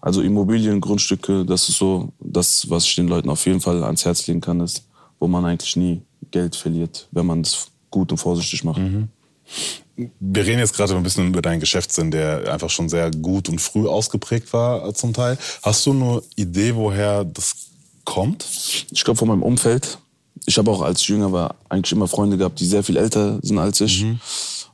[0.00, 4.04] Also Immobilien, Grundstücke, das ist so das, was ich den Leuten auf jeden Fall ans
[4.04, 4.86] Herz legen kann, ist,
[5.18, 8.80] wo man eigentlich nie Geld verliert, wenn man es gut und vorsichtig macht.
[9.96, 13.60] Wir reden jetzt gerade ein bisschen über deinen Geschäftssinn, der einfach schon sehr gut und
[13.60, 15.36] früh ausgeprägt war äh, zum Teil.
[15.62, 17.70] Hast du eine Idee, woher das
[18.04, 18.46] kommt?
[18.90, 19.98] Ich glaube von meinem Umfeld.
[20.46, 23.58] Ich habe auch als Jünger war eigentlich immer Freunde gehabt, die sehr viel älter sind
[23.58, 24.04] als ich.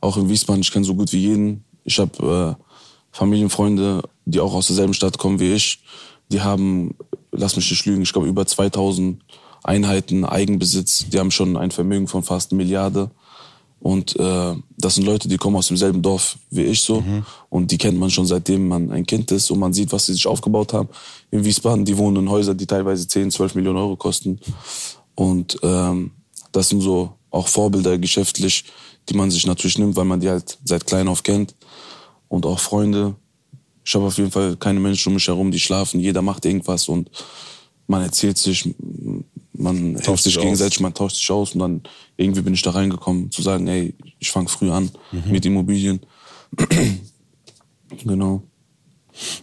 [0.01, 1.65] Auch in Wiesbaden, ich kenne so gut wie jeden.
[1.85, 2.63] Ich habe äh,
[3.11, 5.81] Familienfreunde, die auch aus derselben Stadt kommen wie ich.
[6.31, 6.95] Die haben,
[7.33, 9.23] lass mich nicht lügen, ich glaube über 2000
[9.67, 11.07] Einheiten Eigenbesitz.
[11.11, 13.11] Die haben schon ein Vermögen von fast eine Milliarde.
[13.81, 17.05] Und äh, das sind Leute, die kommen aus demselben Dorf wie ich so.
[17.51, 19.51] Und die kennt man schon seitdem man ein Kind ist.
[19.51, 20.89] Und man sieht, was sie sich aufgebaut haben.
[21.31, 24.41] In Wiesbaden, die wohnen in Häusern, die teilweise 10, 12 Millionen Euro kosten.
[25.15, 26.13] Und ähm,
[26.53, 28.65] das sind so auch Vorbilder geschäftlich,
[29.09, 31.55] die man sich natürlich nimmt, weil man die halt seit klein auf kennt.
[32.29, 33.15] Und auch Freunde.
[33.85, 36.01] Ich habe auf jeden Fall keine Menschen um mich herum, die schlafen.
[36.01, 37.11] Jeder macht irgendwas und
[37.87, 38.75] man erzählt sich,
[39.59, 40.43] man hilft sich sich aus.
[40.43, 41.83] gegenseitig, man tauscht sich aus und dann
[42.17, 44.91] irgendwie bin ich da reingekommen, zu sagen, ey, ich fange früh an
[45.27, 46.01] mit Immobilien.
[48.05, 48.43] genau.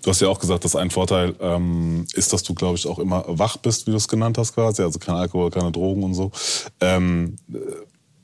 [0.02, 3.00] Du hast ja auch gesagt, dass ein Vorteil ähm, ist, dass du, glaube ich, auch
[3.00, 4.84] immer wach bist, wie du es genannt hast quasi.
[4.84, 6.32] Also kein Alkohol, keine Drogen und so.
[6.80, 7.58] Ähm, äh,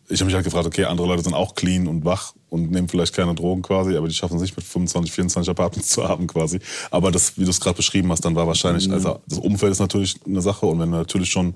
[0.10, 2.90] ich habe mich halt gefragt, okay, andere Leute sind auch clean und wach und nehmen
[2.90, 6.26] vielleicht keine Drogen quasi, aber die schaffen es nicht mit 25, 24 Apartments zu haben
[6.26, 6.60] quasi.
[6.90, 9.80] Aber das, wie du es gerade beschrieben hast, dann war wahrscheinlich, also das Umfeld ist
[9.80, 11.56] natürlich eine Sache und wenn du natürlich schon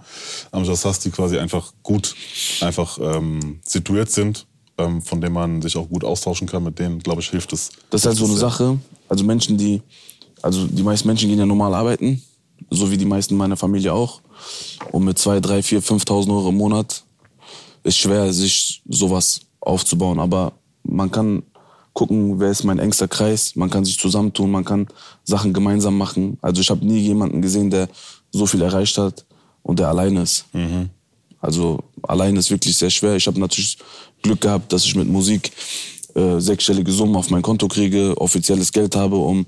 [0.52, 2.16] Amjas hast, die quasi einfach gut,
[2.62, 4.46] einfach ähm, situiert sind,
[4.78, 7.72] ähm, von denen man sich auch gut austauschen kann, mit denen, glaube ich, hilft es.
[7.90, 8.78] Das ist halt so eine Sache.
[9.10, 9.82] Also Menschen, die,
[10.44, 12.22] also die meisten Menschen gehen ja normal arbeiten,
[12.70, 14.22] so wie die meisten meiner Familie auch.
[14.92, 17.04] Und mit zwei, drei, vier, 5.000 Euro im Monat
[17.84, 20.20] ist schwer, sich sowas aufzubauen.
[20.20, 21.44] Aber man kann
[21.94, 23.56] gucken, wer ist mein engster Kreis.
[23.56, 24.88] Man kann sich zusammentun, man kann
[25.24, 26.38] Sachen gemeinsam machen.
[26.42, 27.88] Also ich habe nie jemanden gesehen, der
[28.32, 29.26] so viel erreicht hat
[29.62, 30.46] und der alleine ist.
[31.40, 33.16] Also allein ist wirklich sehr schwer.
[33.16, 33.78] Ich habe natürlich
[34.22, 35.52] Glück gehabt, dass ich mit Musik
[36.16, 39.46] äh, sechsstellige Summen auf mein Konto kriege, offizielles Geld habe, um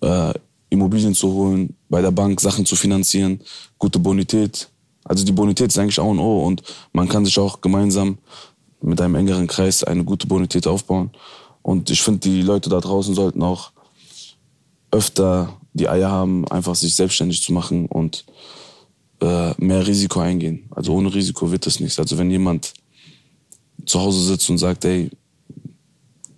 [0.00, 0.32] äh,
[0.68, 3.40] Immobilien zu holen, bei der Bank Sachen zu finanzieren,
[3.78, 4.68] gute Bonität.
[5.04, 6.62] Also die Bonität ist eigentlich A und O und
[6.92, 8.18] man kann sich auch gemeinsam
[8.80, 11.10] mit einem engeren Kreis eine gute Bonität aufbauen.
[11.62, 13.72] Und ich finde, die Leute da draußen sollten auch
[14.90, 18.24] öfter die Eier haben, einfach sich selbstständig zu machen und
[19.20, 20.68] äh, mehr Risiko eingehen.
[20.70, 21.98] Also ohne Risiko wird das nichts.
[21.98, 22.74] Also wenn jemand
[23.86, 25.10] zu Hause sitzt und sagt, ey,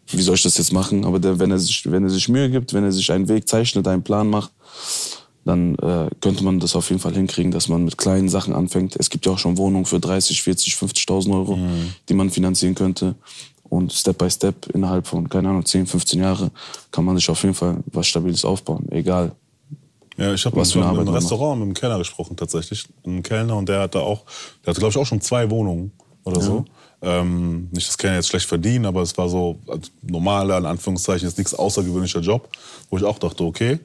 [0.06, 1.04] wie soll ich das jetzt machen?
[1.04, 3.48] Aber der, wenn, er sich, wenn er sich Mühe gibt, wenn er sich einen Weg
[3.48, 4.52] zeichnet, einen Plan macht,
[5.44, 8.96] dann äh, könnte man das auf jeden Fall hinkriegen, dass man mit kleinen Sachen anfängt.
[8.96, 11.58] Es gibt ja auch schon Wohnungen für 30, 40, 50.000 Euro,
[12.08, 13.14] die man finanzieren könnte.
[13.68, 16.50] Und Step by Step innerhalb von, keine Ahnung, 10, 15 Jahre
[16.90, 18.86] kann man sich auf jeden Fall was Stabiles aufbauen.
[18.90, 19.32] Egal.
[20.16, 22.86] Ja, ich habe mit eine einem Restaurant mit einem Kellner gesprochen tatsächlich.
[23.04, 24.24] Ein Kellner und der hatte auch,
[24.64, 26.64] der hatte glaube ich auch schon zwei Wohnungen oder so.
[27.02, 31.26] Ähm, nicht, dass Kellner jetzt schlecht verdienen, aber es war so also normaler, in Anführungszeichen,
[31.26, 32.48] ist nichts außergewöhnlicher Job,
[32.90, 33.80] wo ich auch dachte, okay.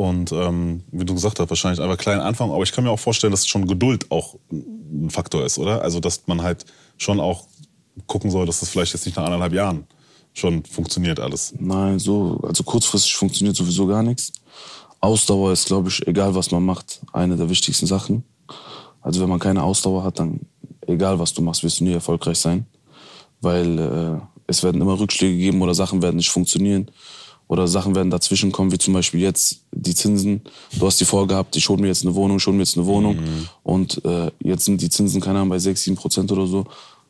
[0.00, 2.52] Und ähm, wie du gesagt hast, wahrscheinlich einfach klein anfangen.
[2.52, 5.82] Aber ich kann mir auch vorstellen, dass schon Geduld auch ein Faktor ist, oder?
[5.82, 6.64] Also, dass man halt
[6.96, 7.48] schon auch
[8.06, 9.86] gucken soll, dass das vielleicht jetzt nicht nach anderthalb Jahren
[10.32, 11.52] schon funktioniert alles.
[11.58, 14.32] Nein, so, also kurzfristig funktioniert sowieso gar nichts.
[15.00, 18.24] Ausdauer ist, glaube ich, egal was man macht, eine der wichtigsten Sachen.
[19.02, 20.40] Also wenn man keine Ausdauer hat, dann
[20.86, 22.64] egal was du machst, wirst du nie erfolgreich sein.
[23.42, 26.90] Weil äh, es werden immer Rückschläge geben oder Sachen werden nicht funktionieren.
[27.50, 30.40] Oder Sachen werden dazwischen kommen, wie zum Beispiel jetzt die Zinsen.
[30.78, 32.86] Du hast die vorgehabt, ich hole mir jetzt eine Wohnung, ich hole mir jetzt eine
[32.86, 33.16] Wohnung.
[33.64, 36.64] Und äh, jetzt sind die Zinsen, keine Ahnung, bei 6, 7 Prozent oder so.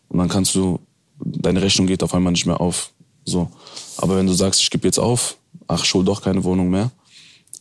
[0.08, 0.80] Und dann kannst du,
[1.22, 2.90] deine Rechnung geht auf einmal nicht mehr auf.
[3.26, 3.50] So.
[3.98, 5.36] Aber wenn du sagst, ich gebe jetzt auf,
[5.68, 6.90] ach, ich hol doch keine Wohnung mehr,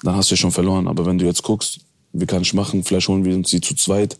[0.03, 0.87] dann hast du ja schon verloren.
[0.87, 1.81] Aber wenn du jetzt guckst,
[2.13, 4.17] wie kann ich machen, vielleicht holen wir uns die zu zweit,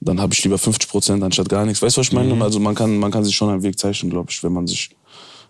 [0.00, 1.80] dann habe ich lieber 50 Prozent anstatt gar nichts.
[1.80, 2.42] Weißt du, was ich meine?
[2.42, 4.90] Also man kann, man kann sich schon einen Weg zeichnen, glaube ich, wenn man sich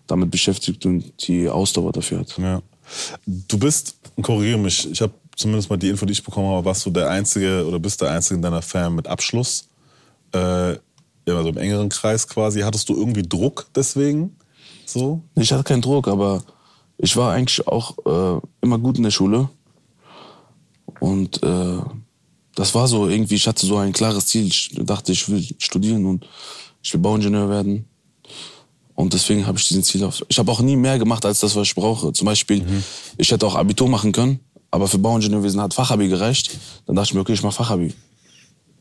[0.07, 2.37] damit beschäftigt und die Ausdauer dafür hat.
[2.37, 2.61] Ja.
[3.25, 6.85] Du bist, korrigiere mich, ich habe zumindest mal die Info, die ich bekommen habe, warst
[6.85, 9.67] du der Einzige oder bist der Einzige in deiner Fam mit Abschluss.
[10.33, 12.61] Äh, ja, also im engeren Kreis quasi.
[12.61, 14.35] Hattest du irgendwie Druck deswegen?
[14.85, 15.21] So?
[15.35, 16.43] Ich hatte keinen Druck, aber
[16.97, 19.49] ich war eigentlich auch äh, immer gut in der Schule.
[20.99, 21.79] Und äh,
[22.55, 24.47] das war so irgendwie, ich hatte so ein klares Ziel.
[24.47, 26.25] Ich dachte, ich will studieren und
[26.81, 27.85] ich will Bauingenieur werden.
[28.97, 30.25] Und deswegen habe ich diesen Ziel auf.
[30.27, 32.11] Ich habe auch nie mehr gemacht als das, was ich brauche.
[32.13, 32.65] Zum Beispiel,
[33.15, 34.39] ich hätte auch Abitur machen können,
[34.71, 36.49] aber für Bauingenieurwesen hat Fachabi gereicht.
[36.87, 37.93] Dann dachte ich mir, okay, ich mach Fachabi.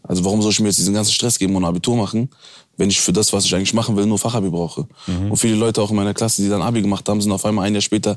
[0.02, 2.30] Also warum soll ich mir jetzt diesen ganzen Stress geben und Abitur machen,
[2.78, 4.88] wenn ich für das, was ich eigentlich machen will, nur Fachabi brauche?
[5.28, 7.66] Und viele Leute auch in meiner Klasse, die dann Abi gemacht haben, sind auf einmal
[7.66, 8.16] ein Jahr später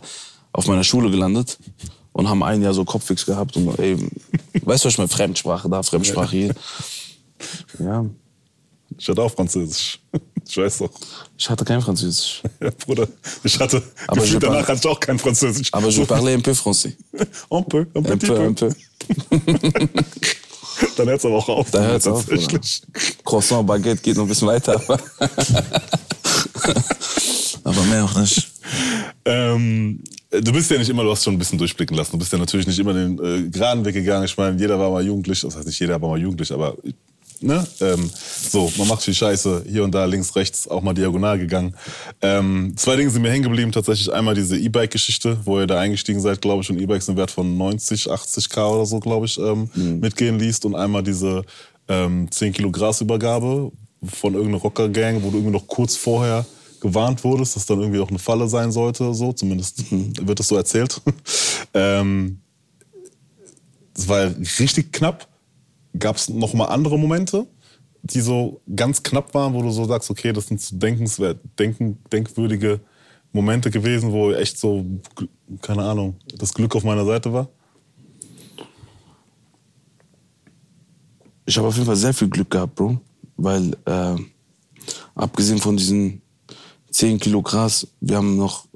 [0.53, 1.57] auf meiner Schule gelandet
[2.13, 3.97] und haben ein Jahr so Kopfwix gehabt und ey,
[4.62, 5.09] weißt du, was ich meine?
[5.09, 6.55] Fremdsprache da, Fremdsprache hier.
[7.77, 8.05] Ja,
[8.99, 9.99] Ich hatte auch Französisch.
[10.51, 10.89] Ich weiß doch.
[11.38, 12.41] ich hatte kein Französisch.
[12.59, 13.07] Ja, Bruder,
[13.43, 15.69] ich hatte, Aber je danach hatte ich auch kein Französisch.
[15.71, 16.95] Aber je parlais un peu français.
[17.51, 18.71] Un peu, un petit peu, un peu.
[20.97, 21.69] Dann hört's aber auch auf.
[21.69, 22.81] Da hört's auf, tatsächlich.
[23.23, 24.81] Croissant, Baguette geht noch ein bisschen weiter.
[24.81, 24.99] Aber,
[27.65, 28.47] aber mehr auch nicht.
[29.25, 32.13] Ähm, du bist ja nicht immer, du hast schon ein bisschen durchblicken lassen.
[32.13, 34.25] Du bist ja natürlich nicht immer den äh, geraden Weg gegangen.
[34.25, 35.41] Ich meine, jeder war mal jugendlich.
[35.41, 36.75] Das heißt nicht jeder war mal jugendlich, aber
[37.41, 37.65] ne?
[37.82, 38.10] Ähm,
[38.49, 39.65] so, man macht viel Scheiße.
[39.67, 41.75] Hier und da, links, rechts, auch mal diagonal gegangen.
[42.21, 43.71] Ähm, zwei Dinge sind mir hängen geblieben.
[43.71, 47.32] Tatsächlich einmal diese E-Bike-Geschichte, wo ihr da eingestiegen seid, glaube ich, und E-Bikes im Wert
[47.32, 50.65] von 90, 80k oder so, glaube ich, ähm, mitgehen liest.
[50.65, 51.43] Und einmal diese
[51.88, 53.71] ähm, 10 Kilo Grasübergabe
[54.04, 56.45] von irgendeiner Rocker-Gang, wo du irgendwie noch kurz vorher
[56.80, 60.56] gewarnt wurdest, dass dann irgendwie auch eine Falle sein sollte, so zumindest wird das so
[60.56, 61.02] erzählt.
[61.73, 62.39] ähm,
[63.95, 65.28] es war richtig knapp.
[65.97, 67.47] Gab es noch mal andere Momente,
[68.04, 71.97] die so ganz knapp waren, wo du so sagst, okay, das sind so denkenswert, denken,
[72.12, 72.80] denkwürdige
[73.32, 74.86] Momente gewesen, wo echt so,
[75.62, 77.49] keine Ahnung, das Glück auf meiner Seite war?
[81.45, 82.99] Ich habe auf jeden Fall sehr viel Glück gehabt, Bro.
[83.36, 84.15] Weil, äh,
[85.15, 86.21] abgesehen von diesen
[86.91, 88.67] 10 Kilo Gras, wir haben noch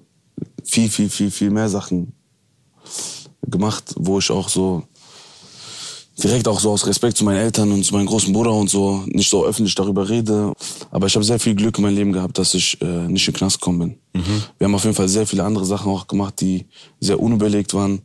[0.63, 2.13] viel, viel, viel, viel mehr Sachen
[3.47, 4.83] gemacht, wo ich auch so
[6.21, 9.03] direkt auch so aus Respekt zu meinen Eltern und zu meinem großen Bruder und so
[9.07, 10.53] nicht so öffentlich darüber rede.
[10.91, 13.33] Aber ich habe sehr viel Glück in meinem Leben gehabt, dass ich äh, nicht in
[13.33, 13.97] den Knast gekommen bin.
[14.57, 16.65] Wir haben auf jeden Fall sehr viele andere Sachen auch gemacht, die
[16.99, 18.01] sehr unüberlegt waren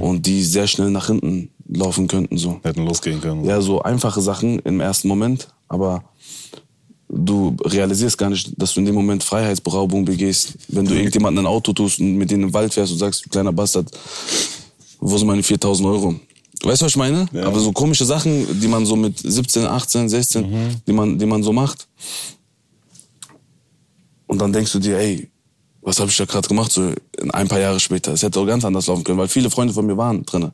[0.00, 2.38] und die sehr schnell nach hinten laufen könnten.
[2.38, 2.60] So.
[2.62, 3.44] Hätten losgehen können.
[3.44, 6.04] Ja, so einfache Sachen im ersten Moment, aber
[7.08, 10.54] du realisierst gar nicht, dass du in dem Moment Freiheitsberaubung begehst.
[10.68, 13.30] Wenn du irgendjemanden ein Auto tust und mit denen im Wald fährst und sagst, du
[13.30, 13.90] kleiner Bastard,
[15.00, 16.14] wo sind meine 4000 Euro?
[16.64, 17.26] Weißt du, was ich meine?
[17.32, 17.46] Ja.
[17.46, 21.42] Aber so komische Sachen, die man so mit 17, 18, 16, die, man, die man
[21.42, 21.86] so macht.
[24.26, 25.28] Und dann denkst du dir, ey,
[25.82, 26.72] was habe ich da gerade gemacht?
[26.72, 26.90] So
[27.32, 28.12] ein paar Jahre später.
[28.12, 30.50] Es hätte auch ganz anders laufen können, weil viele Freunde von mir waren drin.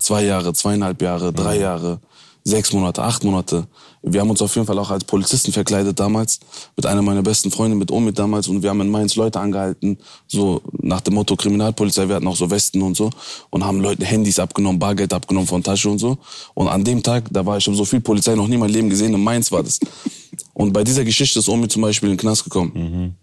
[0.00, 2.00] Zwei Jahre, zweieinhalb Jahre, drei Jahre,
[2.44, 3.66] sechs Monate, acht Monate.
[4.02, 6.40] Wir haben uns auf jeden Fall auch als Polizisten verkleidet damals.
[6.76, 8.48] Mit einer meiner besten Freunde, mit Omid damals.
[8.48, 9.98] Und wir haben in Mainz Leute angehalten.
[10.26, 12.06] So nach dem Motto Kriminalpolizei.
[12.06, 13.08] Wir hatten auch so Westen und so.
[13.48, 16.18] Und haben Leuten Handys abgenommen, Bargeld abgenommen von Tasche und so.
[16.52, 18.72] Und an dem Tag, da war ich, habe so viel Polizei noch nie in meinem
[18.72, 19.14] Leben gesehen.
[19.14, 19.80] In Mainz war das.
[20.52, 23.16] Und bei dieser Geschichte ist Omid zum Beispiel in den Knast gekommen.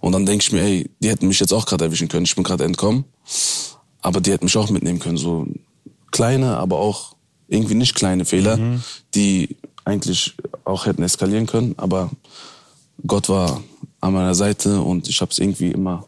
[0.00, 2.26] Und dann denke ich mir, ey, die hätten mich jetzt auch gerade erwischen können.
[2.26, 3.04] Ich bin gerade entkommen.
[4.02, 5.16] Aber die hätten mich auch mitnehmen können.
[5.16, 5.46] So
[6.12, 7.14] kleine, aber auch
[7.48, 8.58] irgendwie nicht kleine Fehler,
[9.14, 10.34] die eigentlich
[10.64, 11.74] auch hätten eskalieren können.
[11.78, 12.10] Aber
[13.06, 13.62] Gott war
[14.00, 16.06] an meiner Seite und ich habe es irgendwie immer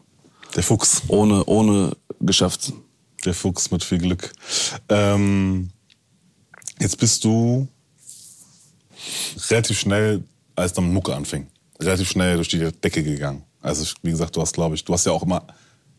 [0.55, 1.01] Der Fuchs.
[1.07, 2.73] ohne, ohne geschafft.
[3.25, 4.31] Der Fuchs mit viel Glück.
[4.89, 5.69] Ähm,
[6.79, 7.67] jetzt bist du
[9.49, 10.23] relativ schnell,
[10.55, 11.47] als dann Mucke anfing,
[11.79, 13.43] relativ schnell durch die Decke gegangen.
[13.61, 15.45] Also wie gesagt, du hast, glaube ich, du hast ja auch immer,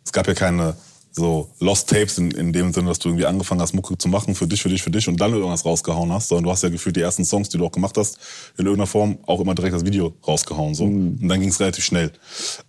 [0.05, 0.77] es gab ja keine
[1.13, 4.35] so Lost Tapes in, in dem Sinne, dass du irgendwie angefangen hast, Mucke zu machen
[4.35, 6.71] für dich, für dich, für dich und dann irgendwas rausgehauen hast, sondern du hast ja
[6.71, 8.19] gefühlt die ersten Songs, die du auch gemacht hast,
[8.57, 10.75] in irgendeiner Form auch immer direkt das Video rausgehauen.
[10.75, 10.85] So.
[10.85, 12.13] Und dann ging es relativ schnell.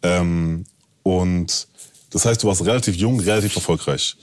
[0.01, 0.65] Ähm,
[1.03, 1.67] und
[2.10, 4.17] das heißt, du warst relativ jung, relativ erfolgreich.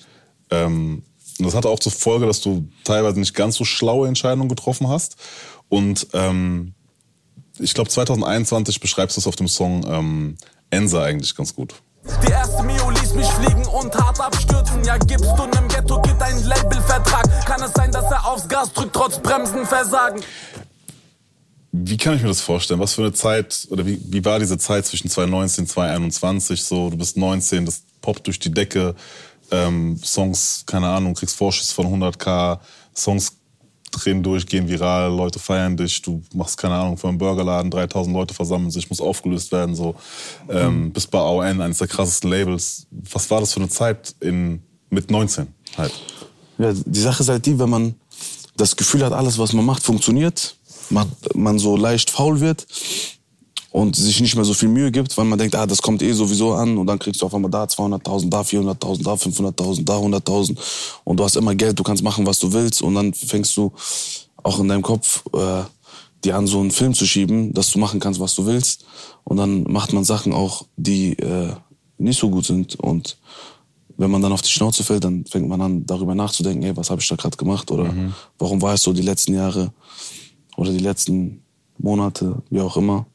[0.50, 1.02] Ähm,
[1.38, 4.88] und das hatte auch zur Folge, dass du teilweise nicht ganz so schlaue Entscheidungen getroffen
[4.88, 5.16] hast.
[5.70, 6.74] Und ähm,
[7.58, 10.36] ich glaube, 2021 beschreibst du es auf dem Song ähm,
[10.68, 11.74] Ensa eigentlich ganz gut.
[12.26, 14.84] Die erste Mio ließ mich fliegen und hart abstürzen.
[14.84, 17.46] Ja, gibst du nem Ghetto, geht ein Labelvertrag.
[17.46, 20.20] Kann es sein, dass er aufs Gas drückt, trotz Bremsenversagen?
[21.72, 22.80] Wie kann ich mir das vorstellen?
[22.80, 26.90] Was für eine Zeit, oder wie, wie war diese Zeit zwischen 2019 und 2021 so?
[26.90, 28.94] Du bist 19, das poppt durch die Decke,
[29.52, 32.58] ähm, Songs, keine Ahnung, kriegst Vorschuss von 100k,
[32.94, 33.39] Songs
[33.90, 38.14] drehen durch, gehen viral, Leute feiern dich, du machst, keine Ahnung, für einen Burgerladen, 3000
[38.14, 39.94] Leute versammeln sich, muss aufgelöst werden, so.
[40.48, 42.86] Ähm, bist bei AON, eines der krassesten Labels.
[42.90, 45.92] Was war das für eine Zeit in, mit 19 halt?
[46.58, 47.94] Ja, die Sache ist halt die, wenn man
[48.56, 50.56] das Gefühl hat, alles, was man macht, funktioniert,
[50.90, 52.66] man, man so leicht faul wird
[53.72, 56.12] und sich nicht mehr so viel Mühe gibt, weil man denkt, ah, das kommt eh
[56.12, 59.98] sowieso an und dann kriegst du auf einmal da 200.000, da 400.000, da 500.000, da
[59.98, 60.58] 100.000
[61.04, 63.72] und du hast immer Geld, du kannst machen, was du willst und dann fängst du
[64.42, 65.62] auch in deinem Kopf äh,
[66.24, 68.84] dir an, so einen Film zu schieben, dass du machen kannst, was du willst
[69.24, 71.52] und dann macht man Sachen auch, die äh,
[71.98, 73.18] nicht so gut sind und
[73.96, 76.90] wenn man dann auf die Schnauze fällt, dann fängt man an, darüber nachzudenken, ey, was
[76.90, 77.94] habe ich da gerade gemacht oder
[78.38, 79.72] warum war es so die letzten Jahre
[80.56, 81.42] oder die letzten
[81.76, 83.06] Monate, wie auch immer.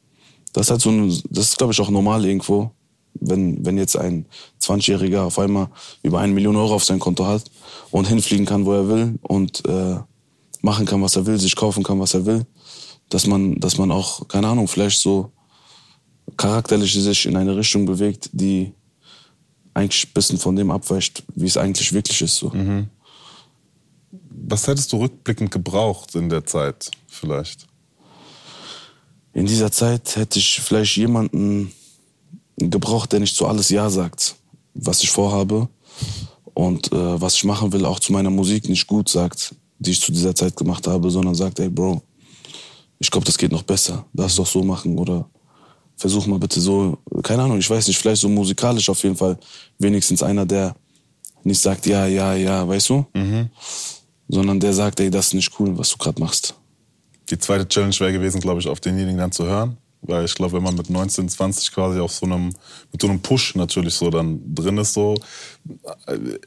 [0.56, 2.72] Das ist halt so ein, das ist glaube ich auch normal irgendwo,
[3.16, 4.26] wenn, wenn jetzt ein
[4.62, 5.68] 20-Jähriger auf einmal
[6.02, 7.44] über eine Million Euro auf sein Konto hat
[7.92, 9.98] und hinfliegen kann, wo er will und äh,
[10.62, 12.46] machen kann, was er will, sich kaufen kann, was er will,
[13.10, 15.34] dass man, dass man auch, keine Ahnung, vielleicht so
[16.38, 18.72] charakterlich sich in eine Richtung bewegt, die
[19.74, 22.38] eigentlich ein bisschen von dem abweicht, wie es eigentlich wirklich ist.
[22.38, 22.54] So.
[24.48, 27.68] Was hättest du rückblickend gebraucht in der Zeit vielleicht?
[29.36, 31.74] In dieser Zeit hätte ich vielleicht jemanden
[32.56, 34.36] gebraucht, der nicht zu alles Ja sagt,
[34.74, 35.68] was ich vorhabe
[36.54, 40.00] und äh, was ich machen will, auch zu meiner Musik nicht gut sagt, die ich
[40.00, 42.02] zu dieser Zeit gemacht habe, sondern sagt, ey Bro,
[42.98, 44.06] ich glaube, das geht noch besser.
[44.14, 45.30] Lass es doch so machen oder
[45.98, 49.38] versuch mal bitte so, keine Ahnung, ich weiß nicht, vielleicht so musikalisch auf jeden Fall
[49.78, 50.78] wenigstens einer, der
[51.44, 53.06] nicht sagt, ja, ja, ja, weißt du?
[54.30, 56.56] Sondern der sagt, ey, das ist nicht cool, was du gerade machst.
[57.30, 59.78] Die zweite Challenge wäre gewesen, glaube ich, auf denjenigen dann zu hören.
[60.02, 62.54] Weil ich glaube, wenn man mit 19, 20 quasi auf so einem,
[62.92, 65.16] mit so einem Push natürlich so dann drin ist, so,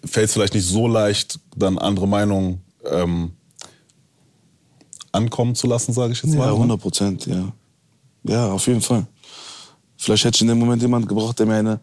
[0.04, 3.32] fällt es vielleicht nicht so leicht, dann andere Meinungen ähm,
[5.10, 6.44] ankommen zu lassen, sage ich jetzt mal.
[6.44, 6.56] Ja, ne?
[6.56, 7.52] 100 Prozent, ja.
[8.24, 9.06] Ja, auf jeden Fall.
[9.96, 11.80] Vielleicht hätte ich in dem Moment jemand gebraucht, der mir eine,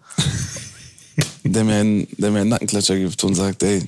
[1.43, 3.85] der mir einen, der mir einen Nackenklatscher gibt und sagt, ey,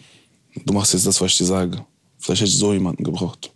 [0.65, 1.86] du machst jetzt das, was ich dir sage.
[2.17, 3.54] Vielleicht hätte ich so jemanden gebraucht.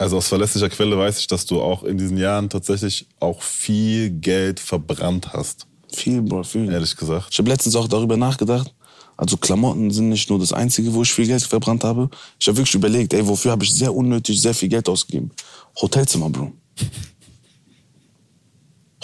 [0.00, 4.08] Also aus verlässlicher Quelle weiß ich, dass du auch in diesen Jahren tatsächlich auch viel
[4.08, 6.72] Geld verbrannt hast, Viel, Bro, viel.
[6.72, 7.26] ehrlich gesagt.
[7.30, 8.74] Ich habe letztens auch darüber nachgedacht.
[9.18, 12.08] Also Klamotten sind nicht nur das Einzige, wo ich viel Geld verbrannt habe.
[12.38, 15.32] Ich habe wirklich überlegt, ey, wofür habe ich sehr unnötig sehr viel Geld ausgegeben?
[15.78, 16.50] Hotelzimmer, Bro.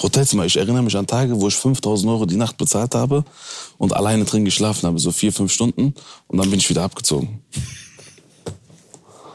[0.02, 0.46] Hotelzimmer.
[0.46, 3.22] Ich erinnere mich an Tage, wo ich 5000 Euro die Nacht bezahlt habe
[3.76, 5.92] und alleine drin geschlafen habe, so vier, fünf Stunden.
[6.26, 7.42] Und dann bin ich wieder abgezogen.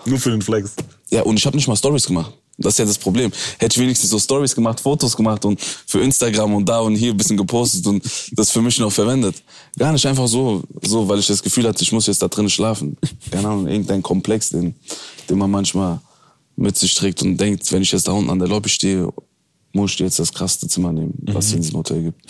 [0.07, 0.73] Nur für den Flex.
[1.11, 2.33] Ja, und ich habe nicht mal Stories gemacht.
[2.57, 3.31] Das ist ja das Problem.
[3.59, 7.11] Hätte ich wenigstens so Stories gemacht, Fotos gemacht und für Instagram und da und hier
[7.11, 9.41] ein bisschen gepostet und das für mich noch verwendet.
[9.77, 12.49] Gar nicht einfach so, so, weil ich das Gefühl hatte, ich muss jetzt da drin
[12.49, 12.97] schlafen.
[13.29, 14.75] Keine Ahnung, irgendein Komplex, den,
[15.29, 15.99] den man manchmal
[16.55, 19.11] mit sich trägt und denkt, wenn ich jetzt da unten an der Lobby stehe,
[19.73, 22.21] muss ich jetzt das krasseste Zimmer nehmen, was es in diesem Hotel gibt.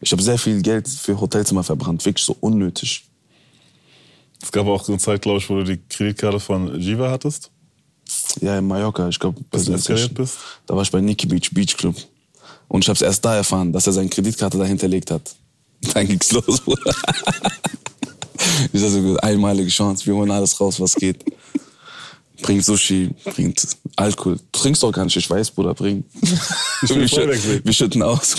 [0.00, 3.04] Ich habe sehr viel Geld für Hotelzimmer verbrannt, wirklich so unnötig.
[4.42, 7.50] Es gab auch so eine Zeit, glaube ich, wo du die Kreditkarte von Jiva hattest.
[8.40, 10.38] Ja, in Mallorca, ich glaube, Bis du eskaliert bist?
[10.66, 11.96] Da war ich bei Nikki Beach Beach Club.
[12.68, 15.34] Und ich habe es erst da erfahren, dass er seine Kreditkarte da hinterlegt hat.
[15.94, 16.94] Dann ging's los, Bruder.
[18.72, 21.24] Ich so, einmalige Chance, wir holen alles raus, was geht.
[22.42, 23.64] Bringt Sushi, bringt
[23.96, 24.36] Alkohol.
[24.50, 26.04] Du trinkst doch gar nicht, ich weiß, Bruder, bring.
[26.82, 27.64] Ich wir, wegsehen.
[27.64, 28.36] wir schütten aus.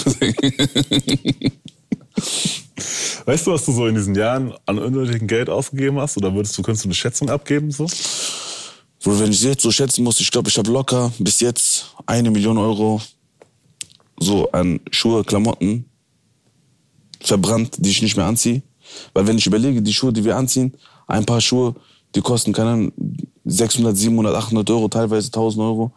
[3.26, 6.18] Weißt du, was du so in diesen Jahren an unnötigem Geld ausgegeben hast?
[6.18, 7.72] Oder würdest du, könntest du eine Schätzung abgeben?
[7.72, 7.88] So?
[9.04, 12.32] Bro, wenn ich jetzt so schätzen muss, ich glaube, ich habe locker bis jetzt eine
[12.32, 13.02] Million Euro
[14.20, 15.86] so an Schuhe, Klamotten
[17.20, 18.62] verbrannt, die ich nicht mehr anziehe.
[19.14, 20.74] Weil wenn ich überlege, die Schuhe, die wir anziehen,
[21.08, 21.76] ein paar Schuhe,
[22.16, 22.94] die kosten, keine Ahnung,
[23.46, 25.92] 600, 700, 800 Euro, teilweise 1000 Euro.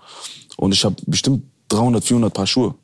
[0.57, 2.75] Und ich habe bestimmt 300, 400 Paar Schuhe.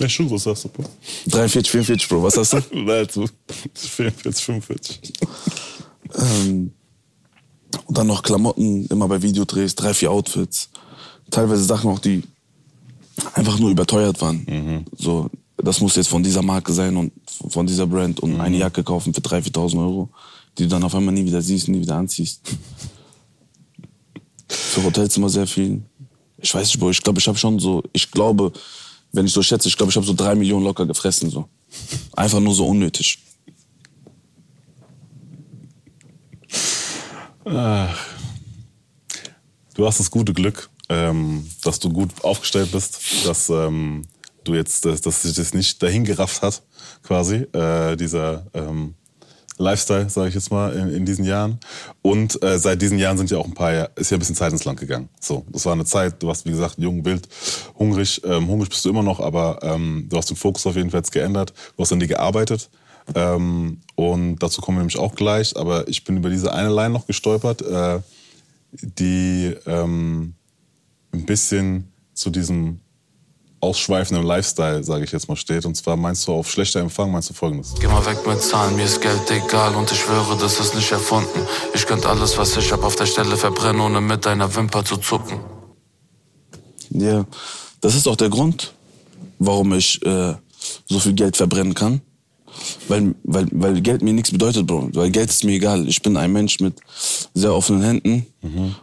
[0.00, 0.84] Welche Schuhgröße hast du, Bro?
[1.26, 2.60] 43, 44, Bro, was hast du?
[2.72, 3.26] Nein, so
[3.74, 5.12] 44, 45.
[6.14, 6.72] Ähm,
[7.84, 10.70] und dann noch Klamotten, immer bei Videodrehs, drei, vier Outfits.
[11.30, 12.22] Teilweise Sachen auch, die
[13.34, 14.86] einfach nur überteuert waren.
[14.96, 17.12] So, das muss jetzt von dieser Marke sein und
[17.48, 20.08] von dieser Brand und eine Jacke kaufen für 3.000, 4.000 Euro,
[20.56, 22.40] die du dann auf einmal nie wieder siehst, nie wieder anziehst.
[24.48, 25.82] Für Hotelzimmer sehr viel.
[26.38, 28.52] Ich weiß nicht, Bro, ich glaube, ich habe schon so, ich glaube,
[29.12, 31.48] wenn ich so schätze, ich glaube, ich habe so drei Millionen locker gefressen, so.
[32.16, 33.18] Einfach nur so unnötig.
[39.74, 44.06] Du hast das gute Glück, ähm, dass du gut aufgestellt bist, dass ähm,
[44.44, 46.62] du jetzt, dass, dass sich das nicht dahin gerafft hat,
[47.02, 48.94] quasi, äh, dieser ähm,
[49.60, 51.58] Lifestyle, sage ich jetzt mal, in, in diesen Jahren.
[52.02, 54.52] Und äh, seit diesen Jahren sind ja auch ein paar, ist ja ein bisschen Zeit
[54.52, 55.08] ins Land gegangen.
[55.20, 57.28] So, das war eine Zeit, du warst, wie gesagt, jung, wild,
[57.78, 58.22] hungrig.
[58.24, 61.00] Ähm, hungrig bist du immer noch, aber ähm, du hast den Fokus auf jeden Fall
[61.00, 61.52] jetzt geändert.
[61.76, 62.70] Du hast an dir gearbeitet.
[63.14, 65.56] Ähm, und dazu kommen wir nämlich auch gleich.
[65.56, 68.00] Aber ich bin über diese eine Line noch gestolpert, äh,
[68.72, 70.34] die, ähm,
[71.12, 72.80] ein bisschen zu diesem
[73.60, 75.66] ausschweifenden Lifestyle, sage ich jetzt mal, steht.
[75.66, 77.74] Und zwar meinst du auf schlechter Empfang, meinst du folgendes.
[77.78, 80.90] Geh mal weg mit Zahlen, mir ist Geld egal und ich schwöre, das ist nicht
[80.90, 81.46] erfunden.
[81.74, 84.96] Ich könnte alles, was ich hab, auf der Stelle verbrennen, ohne mit deiner Wimper zu
[84.96, 85.40] zucken.
[86.90, 87.24] Ja,
[87.80, 88.72] das ist auch der Grund,
[89.38, 90.34] warum ich äh,
[90.86, 92.00] so viel Geld verbrennen kann.
[92.88, 94.90] Weil, weil, weil Geld mir nichts bedeutet, Bro.
[94.92, 95.88] Weil Geld ist mir egal.
[95.88, 96.74] Ich bin ein Mensch mit
[97.34, 98.26] sehr offenen Händen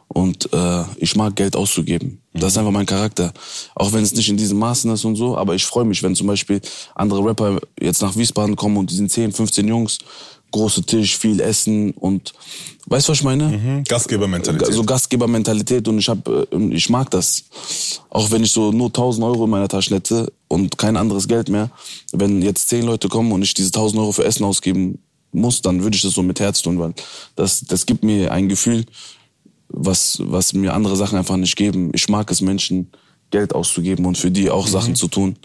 [0.07, 2.21] und äh, ich mag Geld auszugeben.
[2.33, 3.33] Das ist einfach mein Charakter.
[3.75, 6.15] Auch wenn es nicht in diesen Maßen ist und so, aber ich freue mich, wenn
[6.15, 6.61] zum Beispiel
[6.95, 9.97] andere Rapper jetzt nach Wiesbaden kommen und die sind 10, 15 Jungs,
[10.57, 12.33] große Tisch, viel Essen und
[12.87, 13.51] weißt du, was ich meine?
[13.51, 13.83] Hm?
[13.83, 14.73] Gastgebermentalität.
[14.73, 17.43] so Gastgebermentalität und ich hab, äh, ich mag das.
[18.09, 21.49] Auch wenn ich so nur 1000 Euro in meiner Tasche hätte und kein anderes Geld
[21.49, 21.69] mehr,
[22.11, 24.99] wenn jetzt 10 Leute kommen und ich diese 1000 Euro für Essen ausgeben
[25.31, 26.93] muss, dann würde ich das so mit Herz tun, weil
[27.35, 28.85] das, das gibt mir ein Gefühl,
[29.69, 31.91] was, was mir andere Sachen einfach nicht geben.
[31.93, 32.89] Ich mag es, Menschen
[33.31, 35.35] Geld auszugeben und für die auch Sachen zu tun.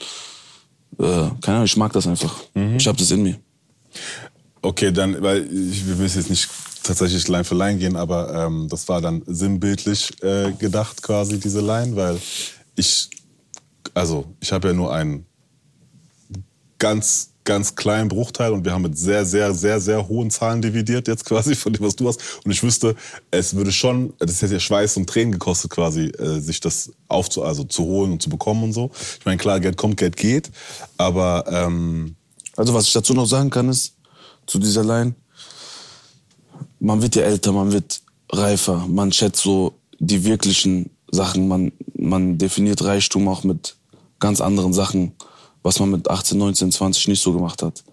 [0.98, 1.02] Äh,
[1.40, 2.34] keine Ahnung, ich mag das einfach.
[2.76, 3.36] Ich habe das in mir.
[4.62, 6.48] Okay, dann, weil ich, wir müssen jetzt nicht
[6.84, 11.60] tatsächlich Line für Line gehen, aber ähm, das war dann sinnbildlich äh, gedacht quasi, diese
[11.60, 12.20] Line, weil
[12.76, 13.10] ich,
[13.92, 15.26] also ich habe ja nur einen
[16.78, 21.08] ganz, ganz kleinen Bruchteil und wir haben mit sehr, sehr, sehr, sehr hohen Zahlen dividiert
[21.08, 22.20] jetzt quasi von dem, was du hast.
[22.44, 22.94] Und ich wüsste,
[23.32, 27.42] es würde schon, das hätte ja Schweiß und Tränen gekostet quasi, äh, sich das aufzu,
[27.42, 28.92] also zu holen und zu bekommen und so.
[29.18, 30.50] Ich meine, klar, Geld kommt, Geld geht,
[30.98, 32.14] aber ähm,
[32.56, 33.94] Also was ich dazu noch sagen kann ist,
[34.46, 35.14] zu dieser Line,
[36.80, 42.38] man wird ja älter, man wird reifer, man schätzt so die wirklichen Sachen, man, man
[42.38, 43.76] definiert Reichtum auch mit
[44.18, 45.12] ganz anderen Sachen,
[45.62, 47.84] was man mit 18, 19, 20 nicht so gemacht hat.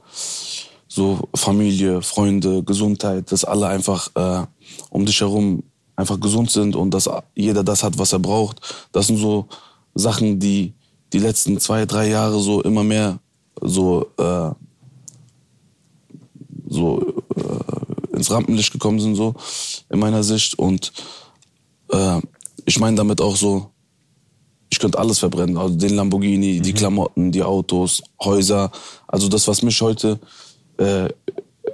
[0.87, 4.45] So Familie, Freunde, Gesundheit, dass alle einfach äh,
[4.89, 5.63] um dich herum
[5.95, 8.61] einfach gesund sind und dass jeder das hat, was er braucht.
[8.91, 9.47] Das sind so
[9.93, 10.73] Sachen, die
[11.11, 13.19] die letzten zwei, drei Jahre so immer mehr
[13.61, 14.51] so äh,
[16.69, 19.35] so äh, ins Rampenlicht gekommen sind, so
[19.89, 20.57] in meiner Sicht.
[20.57, 20.91] Und
[21.91, 22.19] äh,
[22.65, 23.71] ich meine damit auch so,
[24.69, 25.57] ich könnte alles verbrennen.
[25.57, 28.71] Also den Lamborghini, die Klamotten, die Autos, Häuser.
[29.07, 30.19] Also das, was mich heute
[30.77, 31.09] äh,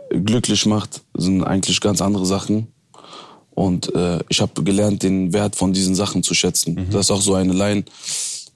[0.09, 2.67] glücklich macht, sind eigentlich ganz andere Sachen.
[3.51, 6.87] Und äh, ich habe gelernt, den Wert von diesen Sachen zu schätzen.
[6.91, 7.83] Das ist auch so eine Line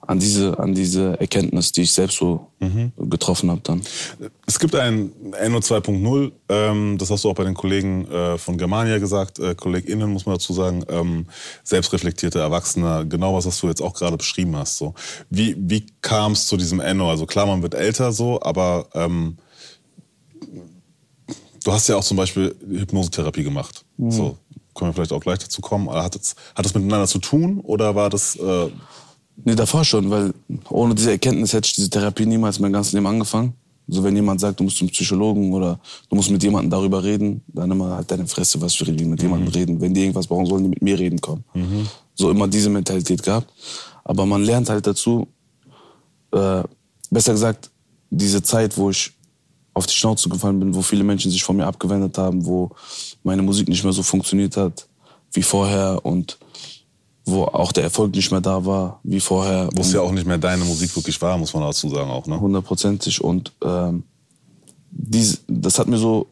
[0.06, 2.48] an diese, an diese Erkenntnis, die ich selbst so
[2.96, 3.82] getroffen habe dann.
[4.46, 8.58] Es gibt ein NO 2.0, ähm, das hast du auch bei den Kollegen äh, von
[8.58, 11.26] Germania gesagt, äh, KollegInnen muss man dazu sagen, ähm,
[11.64, 14.78] selbstreflektierte Erwachsene, genau was, was du jetzt auch gerade beschrieben hast.
[14.78, 14.94] So.
[15.28, 17.10] Wie, wie kam es zu diesem NO?
[17.10, 19.36] Also klar, man wird älter so, aber ähm,
[21.64, 23.84] du hast ja auch zum Beispiel Hypnosetherapie gemacht.
[23.98, 24.38] So,
[24.74, 25.90] können wir vielleicht auch gleich dazu kommen.
[25.90, 28.36] Hat das, hat das miteinander zu tun oder war das...
[28.36, 28.70] Äh,
[29.44, 30.34] Nee, davor schon, weil
[30.68, 33.54] ohne diese Erkenntnis hätte ich diese Therapie niemals mein ganzes Leben angefangen.
[33.88, 37.42] So wenn jemand sagt, du musst zum Psychologen oder du musst mit jemandem darüber reden,
[37.48, 39.80] dann immer halt deine Fresse, was wir mit jemandem reden.
[39.80, 41.42] Wenn die irgendwas brauchen, sollen die mit mir reden kommen.
[42.14, 43.52] So immer diese Mentalität gehabt.
[44.04, 45.26] Aber man lernt halt dazu,
[46.32, 46.62] äh,
[47.10, 47.70] besser gesagt,
[48.10, 49.12] diese Zeit, wo ich
[49.74, 52.70] auf die Schnauze gefallen bin, wo viele Menschen sich von mir abgewendet haben, wo
[53.22, 54.86] meine Musik nicht mehr so funktioniert hat
[55.32, 56.38] wie vorher und
[57.24, 59.68] wo auch der Erfolg nicht mehr da war wie vorher.
[59.74, 62.26] wo es ja auch nicht mehr deine Musik wirklich war, muss man dazu sagen auch.
[62.26, 62.40] Ne?
[62.40, 64.04] hundertprozentig und ähm,
[64.90, 66.26] dies, das hat mir so,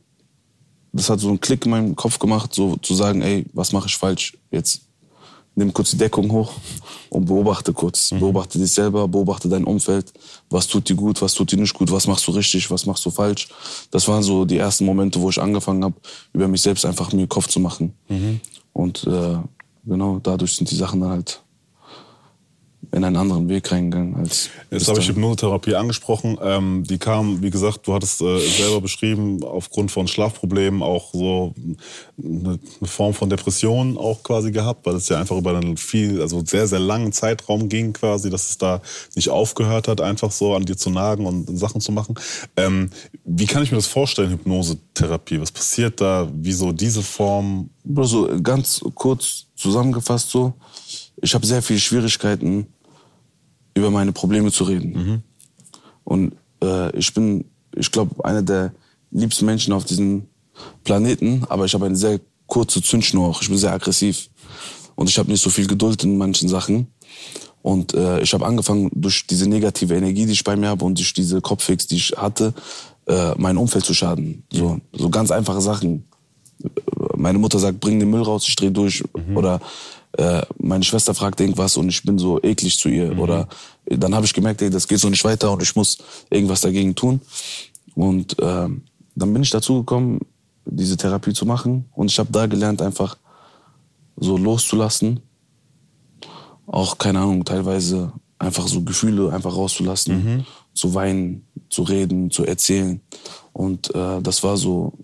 [0.92, 3.86] das hat so einen Klick in meinem Kopf gemacht, so zu sagen, ey, was mache
[3.86, 4.36] ich falsch?
[4.50, 4.82] Jetzt
[5.54, 6.52] nimm kurz die Deckung hoch
[7.10, 10.12] und beobachte kurz, beobachte dich selber, beobachte dein Umfeld,
[10.50, 13.04] was tut dir gut, was tut dir nicht gut, was machst du richtig, was machst
[13.04, 13.48] du falsch.
[13.90, 15.96] Das waren so die ersten Momente, wo ich angefangen habe,
[16.32, 17.92] über mich selbst einfach mir Kopf zu machen.
[18.72, 19.38] Und äh,
[19.88, 21.42] genau, dadurch sind die Sachen dann halt
[22.90, 25.22] in einen anderen Weg reingegangen als Jetzt habe ich dahin.
[25.22, 26.38] Hypnosetherapie angesprochen.
[26.42, 31.54] Ähm, die kam, wie gesagt, du hattest äh, selber beschrieben, aufgrund von Schlafproblemen auch so
[32.22, 36.22] eine, eine Form von Depression auch quasi gehabt, weil es ja einfach über einen viel,
[36.22, 38.80] also sehr, sehr langen Zeitraum ging quasi, dass es da
[39.14, 42.14] nicht aufgehört hat, einfach so an dir zu nagen und Sachen zu machen.
[42.56, 42.90] Ähm,
[43.24, 45.40] wie kann ich mir das vorstellen, Hypnosetherapie?
[45.40, 46.28] Was passiert da?
[46.32, 47.70] Wieso diese Form?
[47.84, 50.54] Bro, so ganz kurz zusammengefasst so,
[51.20, 52.66] ich habe sehr viele Schwierigkeiten,
[53.78, 54.92] über meine Probleme zu reden.
[56.04, 58.72] Und äh, ich bin, ich glaube, einer der
[59.10, 60.24] liebsten Menschen auf diesem
[60.84, 63.42] Planeten, aber ich habe eine sehr kurze Zündschnur auch.
[63.42, 64.28] Ich bin sehr aggressiv.
[64.94, 66.88] Und ich habe nicht so viel Geduld in manchen Sachen.
[67.62, 70.98] Und äh, ich habe angefangen, durch diese negative Energie, die ich bei mir habe und
[70.98, 72.54] durch diese Kopfhicks, die ich hatte,
[73.06, 74.44] äh, mein Umfeld zu schaden.
[74.52, 76.04] So, so ganz einfache Sachen
[77.16, 79.02] meine Mutter sagt, bring den Müll raus, ich dreh durch.
[79.36, 79.60] Oder
[80.18, 83.16] äh, meine Schwester fragt irgendwas und ich bin so eklig zu ihr.
[83.18, 83.48] Oder
[83.86, 85.98] dann habe ich gemerkt, ey, das geht so nicht weiter und ich muss
[86.28, 87.20] irgendwas dagegen tun.
[87.94, 88.82] Und ähm,
[89.14, 90.20] dann bin ich dazu gekommen,
[90.64, 91.84] diese Therapie zu machen.
[91.94, 93.16] Und ich habe da gelernt, einfach
[94.16, 95.20] so loszulassen.
[96.66, 103.00] Auch, keine Ahnung, teilweise einfach so Gefühle einfach rauszulassen, zu weinen, zu reden, zu erzählen.
[103.52, 104.94] Und äh, das war so,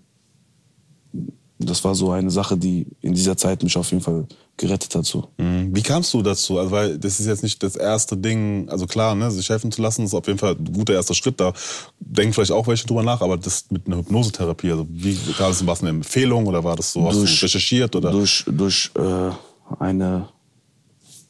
[1.57, 4.27] das war so eine Sache, die in dieser Zeit mich auf jeden Fall
[4.57, 5.05] gerettet.
[5.05, 5.29] So.
[5.37, 5.75] Mhm.
[5.75, 6.57] Wie kamst du dazu?
[6.59, 9.81] Also, weil das ist jetzt nicht das erste Ding, also klar, ne, sich helfen zu
[9.81, 11.39] lassen, ist auf jeden Fall ein guter erster Schritt.
[11.39, 11.53] Da
[11.99, 15.65] denken vielleicht auch welche drüber nach, aber das mit einer Hypnosetherapie, also wie kam es,
[15.65, 18.11] war es eine Empfehlung oder war das so, hast Durch- du recherchiert oder?
[18.11, 19.31] Durch, durch äh,
[19.79, 20.29] eine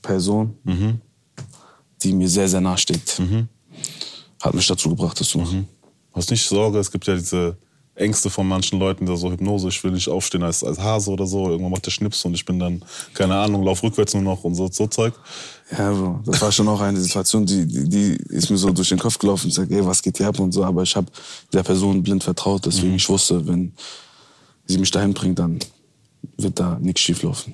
[0.02, 1.02] Person, Mhm.
[2.04, 3.20] die mir sehr, sehr nahe steht,
[4.42, 5.68] hat mich dazu gebracht, das zu machen.
[6.14, 7.58] Hast nicht Sorge, es gibt ja diese
[7.96, 11.26] Ängste von manchen Leuten, der so Hypnose, ich will nicht aufstehen als, als Hase oder
[11.26, 12.84] so, irgendwann macht der Schnips und ich bin dann,
[13.14, 15.14] keine Ahnung, lauf rückwärts nur noch und so, so Zeug.
[15.72, 18.90] Ja, Bro, das war schon auch eine Situation, die, die, die ist mir so durch
[18.90, 19.48] den Kopf gelaufen.
[19.48, 20.64] Ich sag, ey, was geht hier ab und so.
[20.64, 21.08] Aber ich habe
[21.54, 23.74] der Person blind vertraut, deswegen ich wusste, wenn
[24.68, 25.60] sie mich dahin bringt, dann
[26.38, 27.54] wird da nichts schieflaufen.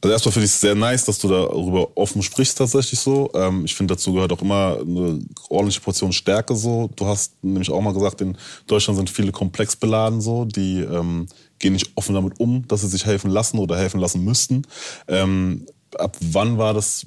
[0.00, 3.30] Also erstmal finde ich es sehr nice, dass du darüber offen sprichst tatsächlich so.
[3.34, 6.90] Ähm, ich finde, dazu gehört auch immer eine ordentliche Portion Stärke so.
[6.96, 8.36] Du hast nämlich auch mal gesagt, in
[8.66, 11.26] Deutschland sind viele komplex beladen so, die ähm,
[11.58, 14.62] gehen nicht offen damit um, dass sie sich helfen lassen oder helfen lassen müssten.
[15.08, 15.66] Ähm,
[15.98, 17.06] ab wann war das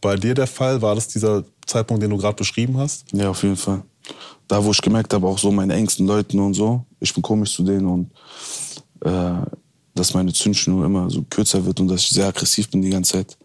[0.00, 0.82] bei dir der Fall?
[0.82, 3.04] War das dieser Zeitpunkt, den du gerade beschrieben hast?
[3.12, 3.82] Ja, auf jeden Fall.
[4.46, 7.54] Da, wo ich gemerkt habe, auch so meine engsten Leuten und so, ich bin komisch
[7.54, 8.10] zu denen und
[9.04, 9.42] äh,
[9.98, 13.12] dass meine Zündschnur immer so kürzer wird und dass ich sehr aggressiv bin die ganze
[13.12, 13.36] Zeit,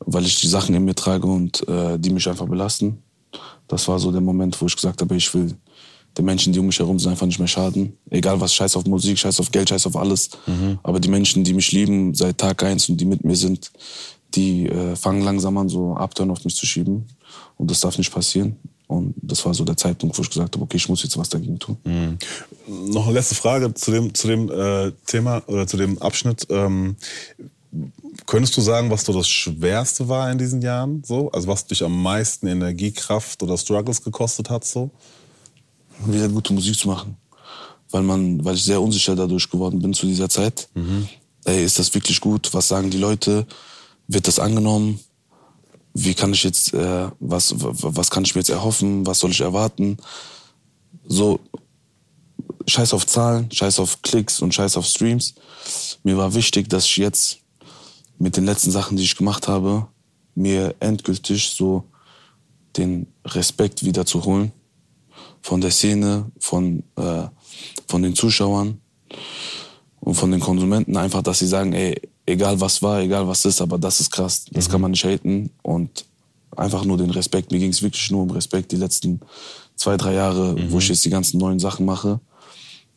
[0.00, 3.02] weil ich die Sachen in mir trage und äh, die mich einfach belasten.
[3.68, 5.54] Das war so der Moment, wo ich gesagt habe, ich will
[6.16, 7.96] den Menschen, die um mich herum sind, einfach nicht mehr schaden.
[8.08, 10.30] Egal was, scheiß auf Musik, scheiß auf Geld, scheiß auf alles.
[10.82, 13.70] Aber die Menschen, die mich lieben seit Tag eins und die mit mir sind,
[14.34, 17.06] die äh, fangen langsam an, so Abturn auf mich zu schieben.
[17.58, 18.56] Und das darf nicht passieren.
[18.88, 21.28] Und das war so der Zeitpunkt, wo ich gesagt habe, okay, ich muss jetzt was
[21.28, 21.76] dagegen tun.
[22.68, 26.46] Noch eine letzte Frage zu dem, zu dem äh, Thema oder zu dem Abschnitt.
[26.50, 26.96] Ähm,
[28.26, 31.02] könntest du sagen, was so das Schwerste war in diesen Jahren?
[31.04, 31.30] So?
[31.32, 34.64] Also was dich am meisten Energie, Kraft oder Struggles gekostet hat?
[34.64, 34.90] So?
[36.04, 37.16] wieder gute Musik zu machen.
[37.90, 40.68] Weil man, weil ich sehr unsicher dadurch geworden bin zu dieser Zeit.
[41.44, 42.52] Ey, ist das wirklich gut?
[42.52, 43.46] Was sagen die Leute?
[44.08, 45.00] Wird das angenommen?
[45.98, 49.06] Wie kann ich jetzt, äh, was, was kann ich mir jetzt erhoffen?
[49.06, 49.96] Was soll ich erwarten?
[51.06, 51.40] So,
[52.66, 55.36] scheiß auf Zahlen, scheiß auf Klicks und scheiß auf Streams.
[56.02, 57.38] Mir war wichtig, dass ich jetzt
[58.18, 59.86] mit den letzten Sachen, die ich gemacht habe,
[60.34, 61.84] mir endgültig so
[62.76, 64.52] den Respekt wieder zu holen
[65.40, 67.26] von der Szene, von, äh,
[67.88, 68.82] von den Zuschauern
[70.00, 73.60] und von den Konsumenten einfach, dass sie sagen, ey, egal was war, egal was ist,
[73.60, 76.04] aber das ist krass, das kann man nicht haten und
[76.56, 77.52] einfach nur den Respekt.
[77.52, 79.20] Mir ging es wirklich nur um Respekt die letzten
[79.76, 82.20] zwei, drei Jahre, wo ich jetzt die ganzen neuen Sachen mache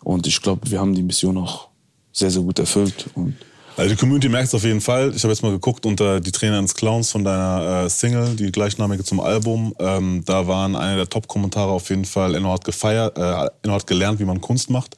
[0.03, 1.67] und ich glaube, wir haben die Mission auch
[2.11, 3.35] sehr, sehr gut erfüllt und
[3.77, 5.13] Also die Community merkt es auf jeden Fall.
[5.15, 8.51] Ich habe jetzt mal geguckt unter die Trainer eines Clowns von deiner äh, Single, die
[8.51, 9.73] gleichnamige zum Album.
[9.79, 13.87] Ähm, da waren einer der Top-Kommentare auf jeden Fall, Enno hat gefeiert, äh, Enno hat
[13.87, 14.97] gelernt, wie man Kunst macht.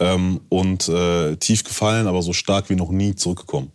[0.00, 3.72] Ähm, und äh, tief gefallen, aber so stark wie noch nie zurückgekommen.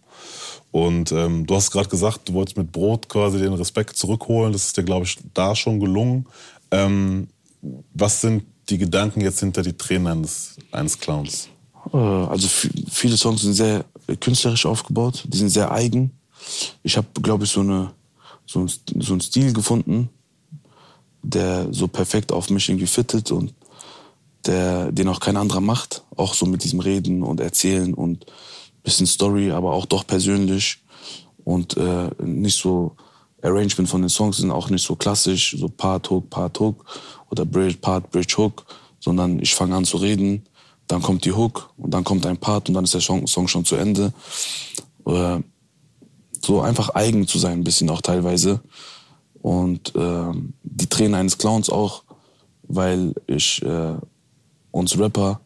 [0.72, 4.54] Und ähm, du hast gerade gesagt, du wolltest mit Brot quasi den Respekt zurückholen.
[4.54, 6.26] Das ist dir, glaube ich, da schon gelungen.
[6.72, 7.28] Ähm,
[7.94, 11.50] was sind die Gedanken jetzt hinter die Tränen eines, eines Clowns?
[11.94, 13.86] Äh, Also viele Songs sind sehr
[14.20, 16.12] künstlerisch aufgebaut, die sind sehr eigen.
[16.82, 17.92] Ich habe, glaube ich, so, eine,
[18.46, 20.10] so, ein, so einen Stil gefunden,
[21.22, 23.54] der so perfekt auf mich irgendwie fittet und
[24.48, 26.04] der, den auch kein anderer macht.
[26.16, 28.26] Auch so mit diesem Reden und Erzählen und
[28.84, 30.84] bisschen Story, aber auch doch persönlich.
[31.44, 32.96] Und äh, nicht so,
[33.42, 36.86] Arrangement von den Songs sind auch nicht so klassisch, so Part, Hook, Part, Hook
[37.30, 38.66] oder Bridge, Part, Bridge, Hook,
[39.00, 40.44] sondern ich fange an zu reden,
[40.88, 43.48] dann kommt die Hook und dann kommt ein Part und dann ist der Song, Song
[43.48, 44.14] schon zu Ende.
[45.06, 45.40] Äh,
[46.42, 48.62] so einfach eigen zu sein, ein bisschen auch teilweise.
[49.42, 52.04] Und ähm, die Tränen eines Clowns auch,
[52.64, 53.96] weil ich äh,
[54.74, 55.40] uns Rapper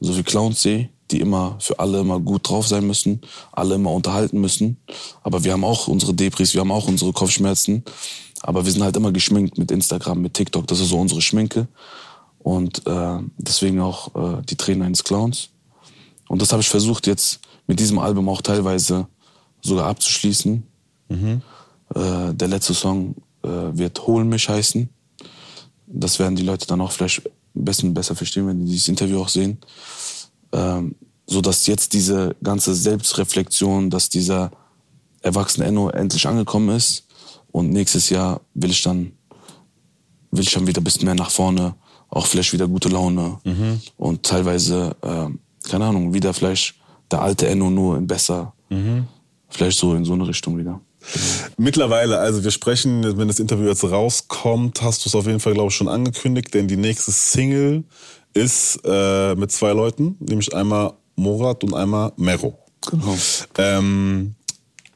[0.00, 3.20] so wie Clowns sehe, die immer für alle immer gut drauf sein müssen,
[3.52, 4.78] alle immer unterhalten müssen.
[5.22, 7.84] Aber wir haben auch unsere Depris, wir haben auch unsere Kopfschmerzen.
[8.42, 10.66] Aber wir sind halt immer geschminkt mit Instagram, mit TikTok.
[10.66, 11.68] Das ist so unsere Schminke.
[12.40, 15.50] Und äh, deswegen auch äh, die Tränen eines Clowns.
[16.28, 19.06] Und das habe ich versucht jetzt mit diesem Album auch teilweise
[19.60, 20.64] sogar abzuschließen.
[21.94, 24.88] Äh, der letzte Song äh, wird Hol mich heißen.
[25.86, 27.22] Das werden die Leute dann auch vielleicht
[27.54, 29.58] bisschen besser verstehen, wenn die dieses Interview auch sehen.
[30.52, 30.94] Ähm,
[31.26, 34.50] so dass jetzt diese ganze Selbstreflexion, dass dieser
[35.22, 37.06] erwachsene Enno endlich angekommen ist.
[37.52, 39.12] Und nächstes Jahr will ich dann,
[40.30, 41.74] will ich dann wieder ein bisschen mehr nach vorne,
[42.08, 43.38] auch vielleicht wieder gute Laune.
[43.96, 46.74] Und teilweise, äh, keine Ahnung, wieder vielleicht
[47.10, 48.54] der alte Enno nur in besser.
[49.48, 50.80] Vielleicht so in so eine Richtung wieder.
[51.56, 55.54] Mittlerweile, also wir sprechen, wenn das Interview jetzt rauskommt, hast du es auf jeden Fall,
[55.54, 57.84] glaube ich, schon angekündigt, denn die nächste Single
[58.34, 62.58] ist äh, mit zwei Leuten, nämlich einmal Morat und einmal Mero.
[62.90, 63.16] Genau.
[63.58, 64.34] Ähm,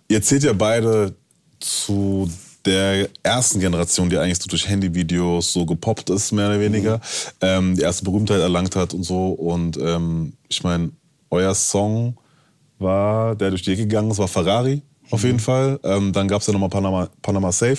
[0.08, 1.14] ihr zählt ja beide
[1.60, 2.28] zu
[2.64, 7.00] der ersten Generation, die eigentlich so durch Handyvideos so gepoppt ist, mehr oder weniger,
[7.40, 9.28] ähm, die erste Berühmtheit erlangt hat und so.
[9.28, 10.90] Und ähm, ich meine,
[11.30, 12.16] euer Song
[12.78, 14.82] war, der durch die Ecke gegangen ist, war Ferrari.
[15.10, 15.78] Auf jeden Fall.
[15.84, 17.78] Ähm, dann gab es ja nochmal Panama, Panama Safe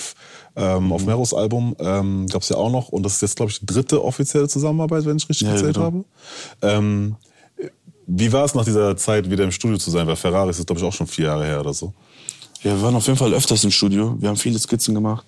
[0.56, 1.76] ähm, auf Meros Album.
[1.78, 2.88] Ähm, gab es ja auch noch.
[2.88, 5.74] Und das ist jetzt, glaube ich, die dritte offizielle Zusammenarbeit, wenn ich richtig Ja, gezählt
[5.74, 5.86] genau.
[5.86, 6.04] habe.
[6.62, 7.16] Ähm,
[8.06, 10.06] wie war es nach dieser Zeit, wieder im Studio zu sein?
[10.06, 11.92] Weil Ferrari ist, glaube ich, auch schon vier Jahre her oder so.
[12.62, 14.16] Ja, wir waren auf jeden Fall öfters im Studio.
[14.18, 15.26] Wir haben viele Skizzen gemacht.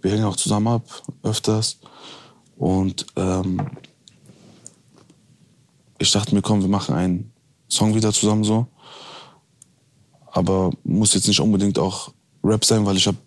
[0.00, 0.84] Wir hängen auch zusammen ab,
[1.22, 1.78] öfters.
[2.56, 3.60] Und ähm,
[5.98, 7.32] ich dachte mir, komm, wir machen einen
[7.68, 8.66] Song wieder zusammen so.
[10.32, 12.10] Aber muss jetzt nicht unbedingt auch
[12.42, 13.18] Rap sein, weil ich habe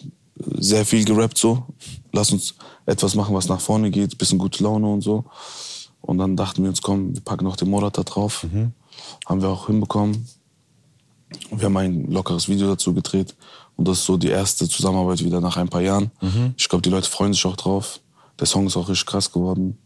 [0.57, 1.63] sehr viel gerappt so.
[2.11, 5.23] Lass uns etwas machen, was nach vorne geht, bisschen gute Laune und so.
[6.01, 8.43] Und dann dachten wir uns, komm, wir packen noch den Morat da drauf.
[9.25, 10.27] Haben wir auch hinbekommen.
[11.51, 13.35] Wir haben ein lockeres Video dazu gedreht.
[13.75, 16.11] Und das ist so die erste Zusammenarbeit wieder nach ein paar Jahren.
[16.57, 17.99] Ich glaube, die Leute freuen sich auch drauf.
[18.39, 19.77] Der Song ist auch richtig krass geworden.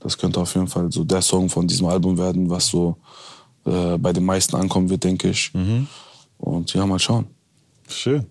[0.00, 2.96] Das könnte auf jeden Fall so der Song von diesem Album werden, was so
[3.64, 5.50] äh, bei den meisten ankommen wird, denke ich.
[6.44, 7.26] Und ja, mal schauen.
[7.88, 8.26] Schön.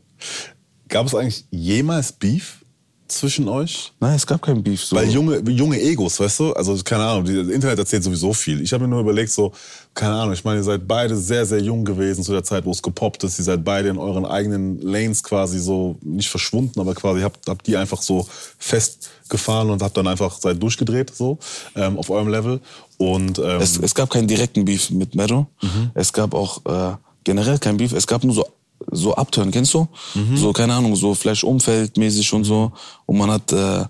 [0.88, 2.64] Gab es eigentlich jemals Beef
[3.08, 3.92] zwischen euch?
[4.00, 4.84] Nein, es gab keinen Beef.
[4.86, 4.96] So.
[4.96, 6.54] Weil junge, junge Egos, weißt du?
[6.54, 8.62] Also, keine Ahnung, das Internet erzählt sowieso viel.
[8.62, 9.52] Ich habe mir nur überlegt, so,
[9.96, 12.72] keine Ahnung, ich meine, ihr seid beide sehr, sehr jung gewesen zu der Zeit, wo
[12.72, 13.40] es gepoppt ist.
[13.40, 17.66] Ihr seid beide in euren eigenen Lanes quasi so, nicht verschwunden, aber quasi habt, habt
[17.66, 18.28] die einfach so
[18.60, 21.40] festgefahren und habt dann einfach seid durchgedreht, so,
[21.76, 22.62] ähm, auf eurem Level.
[22.98, 25.48] Und, ähm, Es, es gab keinen direkten Beef mit Mero.
[25.96, 27.94] Es gab auch äh, generell kein Beef.
[27.94, 28.46] Es gab nur so
[28.92, 29.88] so Abtören, kennst du?
[30.36, 32.72] So, keine Ahnung, so vielleicht umfeldmäßig und so.
[33.06, 33.86] Und man hat äh,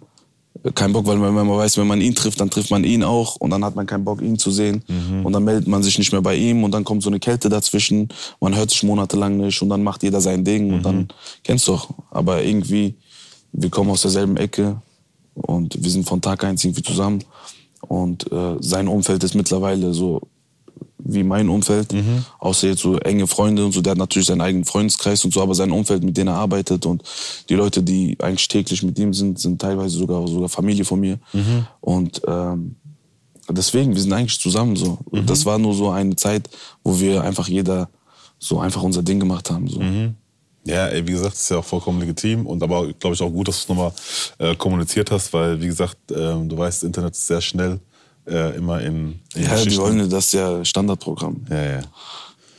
[0.75, 3.03] keinen Bock, weil man, wenn man weiß, wenn man ihn trifft, dann trifft man ihn
[3.03, 4.83] auch und dann hat man keinen Bock, ihn zu sehen.
[5.23, 7.49] Und dann meldet man sich nicht mehr bei ihm und dann kommt so eine Kälte
[7.49, 8.09] dazwischen.
[8.39, 11.07] Man hört sich monatelang nicht und dann macht jeder sein Ding und dann
[11.43, 11.89] kennst du doch.
[12.11, 12.95] Aber irgendwie,
[13.51, 14.81] wir kommen aus derselben Ecke
[15.33, 17.23] und wir sind von Tag eins irgendwie zusammen.
[17.87, 20.21] Und äh, sein Umfeld ist mittlerweile so
[21.05, 21.93] wie mein Umfeld,
[22.39, 23.81] außer jetzt so enge Freunde und so.
[23.81, 26.85] Der hat natürlich seinen eigenen Freundeskreis und so, aber sein Umfeld, mit dem er arbeitet
[26.85, 27.03] und
[27.49, 31.19] die Leute, die eigentlich täglich mit ihm sind, sind teilweise sogar sogar Familie von mir.
[31.81, 32.75] Und ähm,
[33.49, 34.99] deswegen, wir sind eigentlich zusammen so.
[35.25, 36.49] Das war nur so eine Zeit,
[36.83, 37.89] wo wir einfach jeder
[38.39, 39.67] so einfach unser Ding gemacht haben.
[39.67, 39.79] So.
[40.65, 43.49] Ja, ey, wie gesagt, ist ja auch vollkommen legitim und aber glaube ich auch gut,
[43.49, 43.91] dass du es nochmal
[44.37, 47.79] äh, kommuniziert hast, weil wie gesagt, ähm, du weißt, das Internet ist sehr schnell
[48.27, 51.45] äh, immer in, in Ja, die wollen das ist ja Standardprogramm.
[51.49, 51.81] Ja, ja.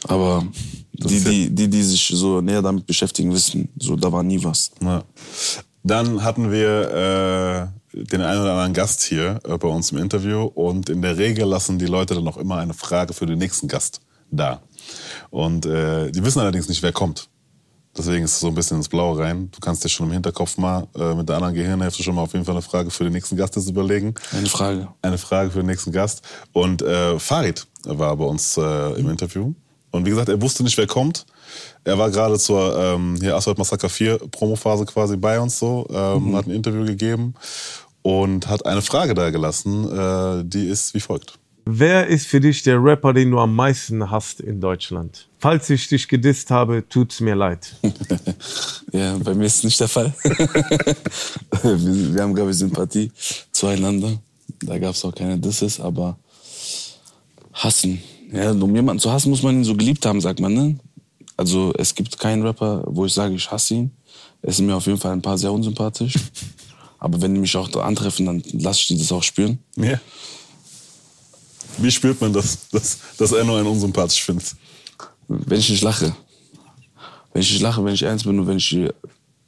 [0.06, 0.46] Aber
[0.92, 4.70] die, die, die, die sich so näher damit beschäftigen, wissen, so da war nie was.
[4.82, 5.02] Ja.
[5.82, 10.42] Dann hatten wir äh, den einen oder anderen Gast hier äh, bei uns im Interview
[10.42, 13.68] und in der Regel lassen die Leute dann auch immer eine Frage für den nächsten
[13.68, 14.00] Gast
[14.30, 14.62] da.
[15.30, 17.28] Und äh, die wissen allerdings nicht, wer kommt.
[17.97, 19.51] Deswegen ist es so ein bisschen ins Blaue rein.
[19.53, 22.32] Du kannst dir schon im Hinterkopf mal äh, mit der anderen Gehirnhälfte schon mal auf
[22.32, 24.14] jeden Fall eine Frage für den nächsten Gast jetzt überlegen.
[24.32, 24.88] Eine Frage.
[25.03, 26.22] Eine Frage für den nächsten Gast.
[26.53, 29.53] Und äh, Farid war bei uns äh, im Interview.
[29.92, 31.24] Und wie gesagt, er wusste nicht, wer kommt.
[31.84, 36.34] Er war gerade zur ähm, hier Asphalt Massaker 4 Promophase quasi bei uns so, ähm,
[36.34, 37.34] hat ein Interview gegeben
[38.03, 41.38] und hat eine Frage da gelassen, äh, die ist wie folgt.
[41.66, 45.28] Wer ist für dich der Rapper, den du am meisten hast in Deutschland?
[45.38, 47.74] Falls ich dich gedisst habe, tut's mir leid.
[48.92, 50.14] Ja, bei mir ist es nicht der Fall.
[50.22, 53.10] wir, wir haben, glaube ich, Sympathie
[53.50, 54.20] zueinander.
[54.60, 56.16] Da gab es auch keine Disses, aber
[57.52, 58.00] hassen.
[58.32, 60.78] Ja, um jemanden zu hassen, muss man ihn so geliebt haben, sagt man, ne?
[61.36, 63.90] Also es gibt keinen Rapper, wo ich sage, ich hasse ihn.
[64.42, 66.14] Es sind mir auf jeden Fall ein paar sehr unsympathisch.
[67.00, 69.58] Aber wenn die mich auch da antreffen, dann lasse ich die das auch spüren.
[69.76, 69.98] Ja.
[71.79, 74.55] Wie spürt man das, dass, dass er nur einen unsympathisch findet?
[75.29, 76.14] Wenn ich nicht lache.
[77.33, 78.77] Wenn ich nicht lache, wenn ich ernst bin und wenn ich,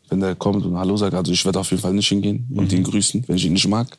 [0.09, 2.73] wenn der kommt und Hallo sagt, also ich werde auf jeden Fall nicht hingehen und
[2.73, 3.97] ihn grüßen, wenn ich ihn nicht mag.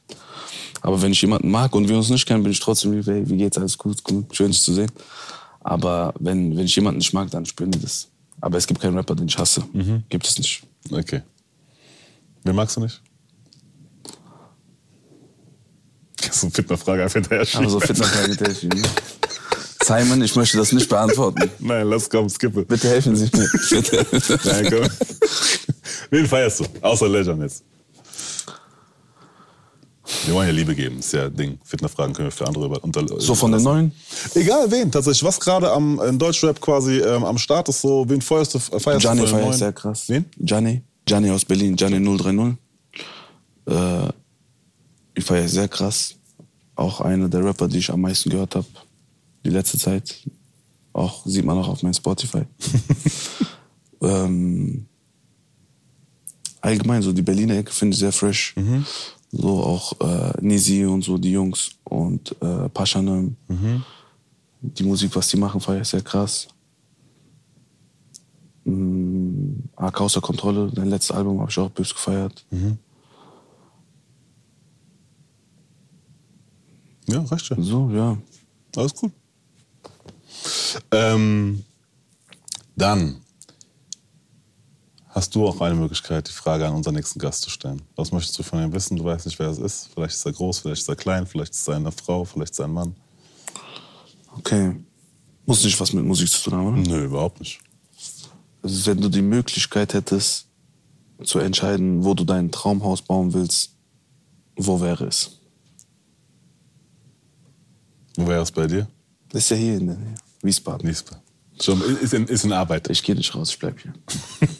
[0.82, 3.28] Aber wenn ich jemanden mag und wir uns nicht kennen, bin ich trotzdem wie, hey,
[3.30, 4.92] wie geht's, alles gut, gut, schön dich zu sehen.
[5.62, 8.08] Aber wenn, wenn ich jemanden nicht mag, dann spüren die das.
[8.40, 9.64] Aber es gibt keinen Rapper, den ich hasse.
[10.10, 10.64] Gibt es nicht.
[10.92, 11.22] Okay.
[12.44, 13.02] Wen magst du nicht?
[16.32, 17.96] So Fitnerfrage einfach hinterher Aber so schieben.
[17.96, 18.84] Fitnessfrage mit der ich ihn.
[19.84, 21.50] Simon, ich möchte das nicht beantworten.
[21.60, 22.64] Nein, lass komm, skippe.
[22.66, 23.50] Bitte helfen Sie mir.
[23.70, 24.06] Bitte.
[24.44, 24.90] Nein, komm.
[26.10, 26.66] Wen feierst du?
[26.82, 27.64] Außer Legend jetzt.
[30.26, 31.60] Wir wollen ja Liebe geben, ist ja Ding.
[31.64, 33.92] Fitnerfragen können wir für andere über, unter, So von den neuen?
[34.36, 35.24] Egal wen, tatsächlich.
[35.24, 38.60] Was gerade am in Deutschrap quasi ähm, am Start ist, so, wen feierst du?
[38.60, 40.06] Feierst Gianni du sehr krass.
[40.08, 40.26] Wen?
[40.38, 40.82] Gianni.
[41.06, 41.76] Gianni aus Berlin.
[41.76, 42.56] Gianni 030.
[43.68, 44.08] Äh,
[45.18, 46.16] ich feiere sehr krass.
[46.76, 48.68] Auch einer der Rapper, die ich am meisten gehört habe.
[49.44, 50.16] Die letzte Zeit.
[50.94, 52.44] Auch sieht man auch auf meinem Spotify.
[54.02, 54.86] ähm,
[56.62, 58.54] allgemein, so die Berliner Ecke finde ich sehr fresh.
[59.32, 61.72] So auch äh, Nisi und so, die Jungs.
[61.84, 63.36] Und äh, Paschanem.
[64.62, 66.48] Die Musik, was die machen, feiere ich sehr krass.
[68.66, 72.46] Mm, AK außer Kontrolle, dein letztes Album habe ich auch bös gefeiert.
[77.08, 77.64] Ja, reicht schon.
[77.64, 78.18] So, ja.
[78.76, 79.12] Alles gut.
[80.92, 81.64] Ähm,
[82.76, 83.22] dann
[85.10, 87.82] hast du auch eine Möglichkeit, die Frage an unseren nächsten Gast zu stellen.
[87.96, 88.98] Was möchtest du von ihm wissen?
[88.98, 89.90] Du weißt nicht, wer es ist.
[89.94, 92.60] Vielleicht ist er groß, vielleicht ist er klein, vielleicht ist er eine Frau, vielleicht ist
[92.60, 92.96] er ein Mann.
[94.38, 94.76] Okay.
[95.46, 96.78] Muss nicht was mit Musik zu tun haben, oder?
[96.78, 97.60] Nö, überhaupt nicht.
[98.62, 100.48] Also, wenn du die Möglichkeit hättest,
[101.24, 103.72] zu entscheiden, wo du dein Traumhaus bauen willst,
[104.56, 105.37] wo wäre es?
[108.18, 108.88] Wo wäre es bei dir?
[109.30, 110.16] Das ist ja hier in der Nähe.
[110.42, 110.88] Wiesbaden.
[110.88, 111.22] Nächster.
[111.62, 112.90] Schon, ist, in, ist in Arbeit.
[112.90, 113.94] Ich gehe nicht raus, ich bleib hier.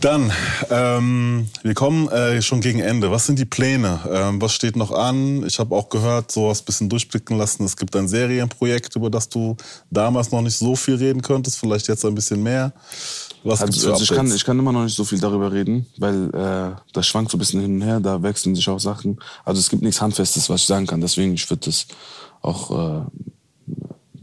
[0.00, 0.32] Dann,
[0.70, 3.10] ähm, wir kommen äh, schon gegen Ende.
[3.10, 4.00] Was sind die Pläne?
[4.10, 5.46] Ähm, was steht noch an?
[5.46, 7.64] Ich habe auch gehört, so was ein bisschen durchblicken lassen.
[7.64, 9.56] Es gibt ein Serienprojekt, über das du
[9.90, 12.72] damals noch nicht so viel reden konntest, vielleicht jetzt ein bisschen mehr.
[13.44, 16.30] Was Also, also ich, kann, ich kann immer noch nicht so viel darüber reden, weil
[16.34, 19.18] äh, das schwankt so ein bisschen hin und her, da wechseln sich auch Sachen.
[19.44, 21.00] Also es gibt nichts Handfestes, was ich sagen kann.
[21.00, 21.86] Deswegen, ich würde das
[22.40, 23.04] auch äh,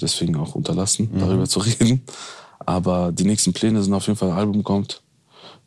[0.01, 2.01] deswegen auch unterlassen, darüber zu reden.
[2.65, 5.01] Aber die nächsten Pläne sind auf jeden Fall, ein Album kommt.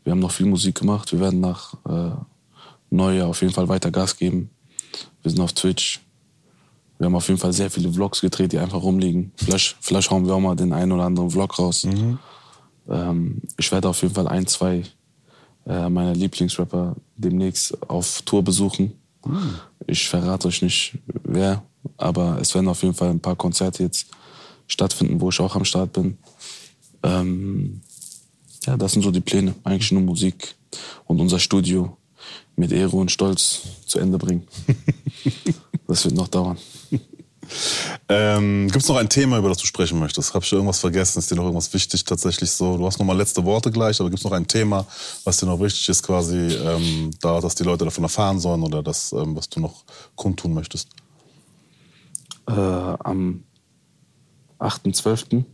[0.04, 1.12] Wir haben noch viel Musik gemacht.
[1.12, 2.14] Wir werden nach äh,
[2.90, 4.50] Neujahr auf jeden Fall weiter Gas geben.
[5.22, 6.00] Wir sind auf Twitch.
[6.98, 9.32] Wir haben auf jeden Fall sehr viele Vlogs gedreht, die einfach rumliegen.
[9.36, 11.84] Vielleicht, vielleicht hauen wir auch mal den einen oder anderen Vlog raus.
[12.88, 14.82] Ähm, ich werde auf jeden Fall ein, zwei
[15.66, 18.92] äh, meiner Lieblingsrapper demnächst auf Tour besuchen.
[19.86, 21.62] Ich verrate euch nicht, wer,
[21.96, 24.08] aber es werden auf jeden Fall ein paar Konzerte jetzt
[24.66, 26.18] stattfinden, wo ich auch am Start bin.
[27.02, 27.80] Ähm,
[28.66, 29.54] ja, das sind so die Pläne.
[29.64, 30.54] Eigentlich nur Musik
[31.06, 31.96] und unser Studio
[32.56, 34.46] mit Ehre und Stolz zu Ende bringen.
[35.86, 36.58] das wird noch dauern.
[38.08, 40.32] Ähm, Gibt es noch ein Thema, über das du sprechen möchtest?
[40.32, 41.18] Habe ich irgendwas vergessen?
[41.18, 42.76] Ist dir noch irgendwas wichtig tatsächlich so?
[42.76, 44.86] Du hast noch mal letzte Worte gleich, aber gibt es noch ein Thema,
[45.24, 48.82] was dir noch wichtig ist quasi, ähm, da, dass die Leute davon erfahren sollen oder
[48.82, 49.84] das, ähm, was du noch
[50.14, 50.88] kundtun möchtest?
[52.48, 53.44] Äh, am
[54.58, 55.44] 8.12.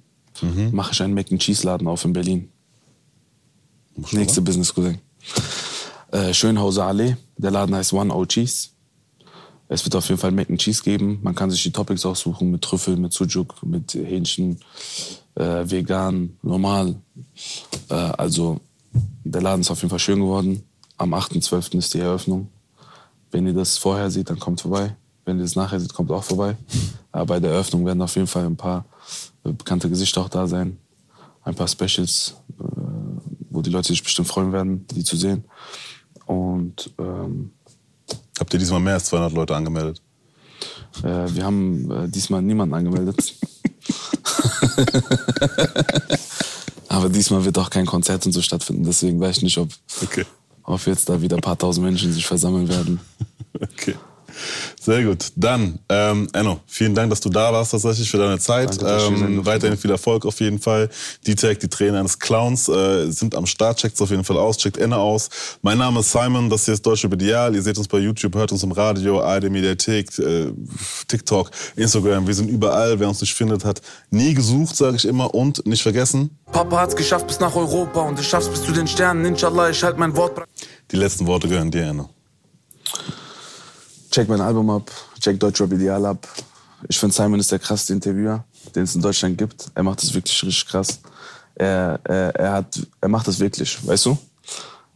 [0.72, 2.52] mache ich einen Mac and Cheese Laden auf in Berlin.
[4.12, 4.99] Nächste Business Cousin.
[6.11, 7.16] Äh, Schönhauser Allee.
[7.36, 8.68] Der Laden heißt One O Cheese.
[9.68, 11.18] Es wird auf jeden Fall Mac and Cheese geben.
[11.22, 14.59] Man kann sich die Topics aussuchen mit Trüffel, mit Sujuk, mit Hähnchen,
[15.34, 16.96] äh, vegan, normal.
[17.90, 18.61] Äh, also
[19.24, 20.62] der Laden ist auf jeden Fall schön geworden.
[20.96, 21.76] Am 8.12.
[21.76, 22.49] ist die Eröffnung.
[23.30, 24.96] Wenn ihr das vorher seht, dann kommt vorbei.
[25.26, 26.57] Wenn ihr das nachher seht, kommt auch vorbei.
[27.12, 28.86] Aber bei der Eröffnung werden auf jeden Fall ein paar
[29.42, 30.78] bekannte Gesichter auch da sein.
[31.42, 32.78] Ein paar Specials, äh,
[33.59, 35.44] wo die Leute sich bestimmt freuen werden, die zu sehen.
[36.26, 37.50] Und ähm,
[38.38, 40.00] Habt ihr diesmal mehr als 200 Leute angemeldet?
[41.02, 43.16] äh, wir haben äh, diesmal niemanden angemeldet.
[46.88, 48.84] Aber diesmal wird auch kein Konzert und so stattfinden.
[48.84, 49.68] Deswegen weiß ich nicht, ob,
[50.02, 50.24] Okay.
[50.62, 53.00] ob jetzt da wieder ein paar tausend Menschen sich versammeln werden.
[53.61, 53.96] Okay.
[54.80, 55.32] Sehr gut.
[55.36, 58.80] Dann, ähm, Enno, vielen Dank, dass du da warst tatsächlich für deine Zeit.
[58.80, 60.89] Danke, ähm, weiterhin viel Erfolg auf jeden Fall.
[61.26, 63.78] Die Tag, die Tränen eines Clowns äh, sind am Start.
[63.78, 64.59] Checkt's auf jeden Fall aus.
[64.59, 65.28] Checkt Enno aus.
[65.62, 66.51] Mein Name ist Simon.
[66.51, 67.55] Das hier ist Deutsche Ideal.
[67.55, 70.53] Ihr seht uns bei YouTube, hört uns im Radio, ARD Mediathek, äh,
[71.07, 72.26] TikTok, Instagram.
[72.26, 72.99] Wir sind überall.
[72.99, 73.80] Wer uns nicht findet, hat
[74.11, 75.34] nie gesucht, sage ich immer.
[75.34, 78.86] Und nicht vergessen, Papa hat's geschafft bis nach Europa und ich schaff's bis zu den
[78.86, 79.24] Sternen.
[79.24, 80.43] Inshallah, ich halt mein Wort.
[80.91, 82.11] die letzten Worte gehören dir, Enno.
[84.11, 84.90] Check mein Album ab,
[85.20, 86.26] check Deutschrap Ideal ab.
[86.88, 88.44] Ich finde, Simon ist der krasseste Interviewer,
[88.74, 89.66] den es in Deutschland gibt.
[89.74, 91.00] Er macht das wirklich richtig krass.
[91.54, 94.18] Er, er, er, hat, er macht das wirklich, weißt du?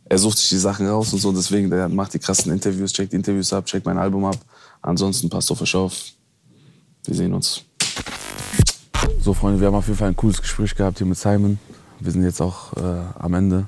[0.05, 3.13] Er sucht sich die Sachen raus und so, deswegen der macht die krassen Interviews, checkt
[3.13, 4.39] die Interviews ab, checkt mein Album ab.
[4.81, 5.95] Ansonsten passt auf euch auf.
[7.05, 7.63] Wir sehen uns.
[9.21, 11.59] So, Freunde, wir haben auf jeden Fall ein cooles Gespräch gehabt hier mit Simon.
[12.01, 12.81] Wir sind jetzt auch äh,
[13.19, 13.67] am Ende.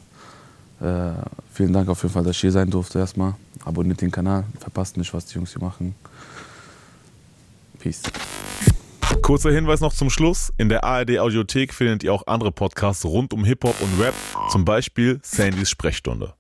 [0.80, 1.12] Äh,
[1.53, 3.34] vielen Dank auf jeden Fall, dass ich hier sein durfte erstmal.
[3.65, 5.95] Abonniert den Kanal, verpasst nicht, was die Jungs hier machen.
[7.79, 8.03] Peace.
[9.23, 10.53] Kurzer Hinweis noch zum Schluss.
[10.59, 14.15] In der ARD Audiothek findet ihr auch andere Podcasts rund um Hip-Hop und Rap,
[14.51, 16.35] zum Beispiel Sandys Sprechstunde.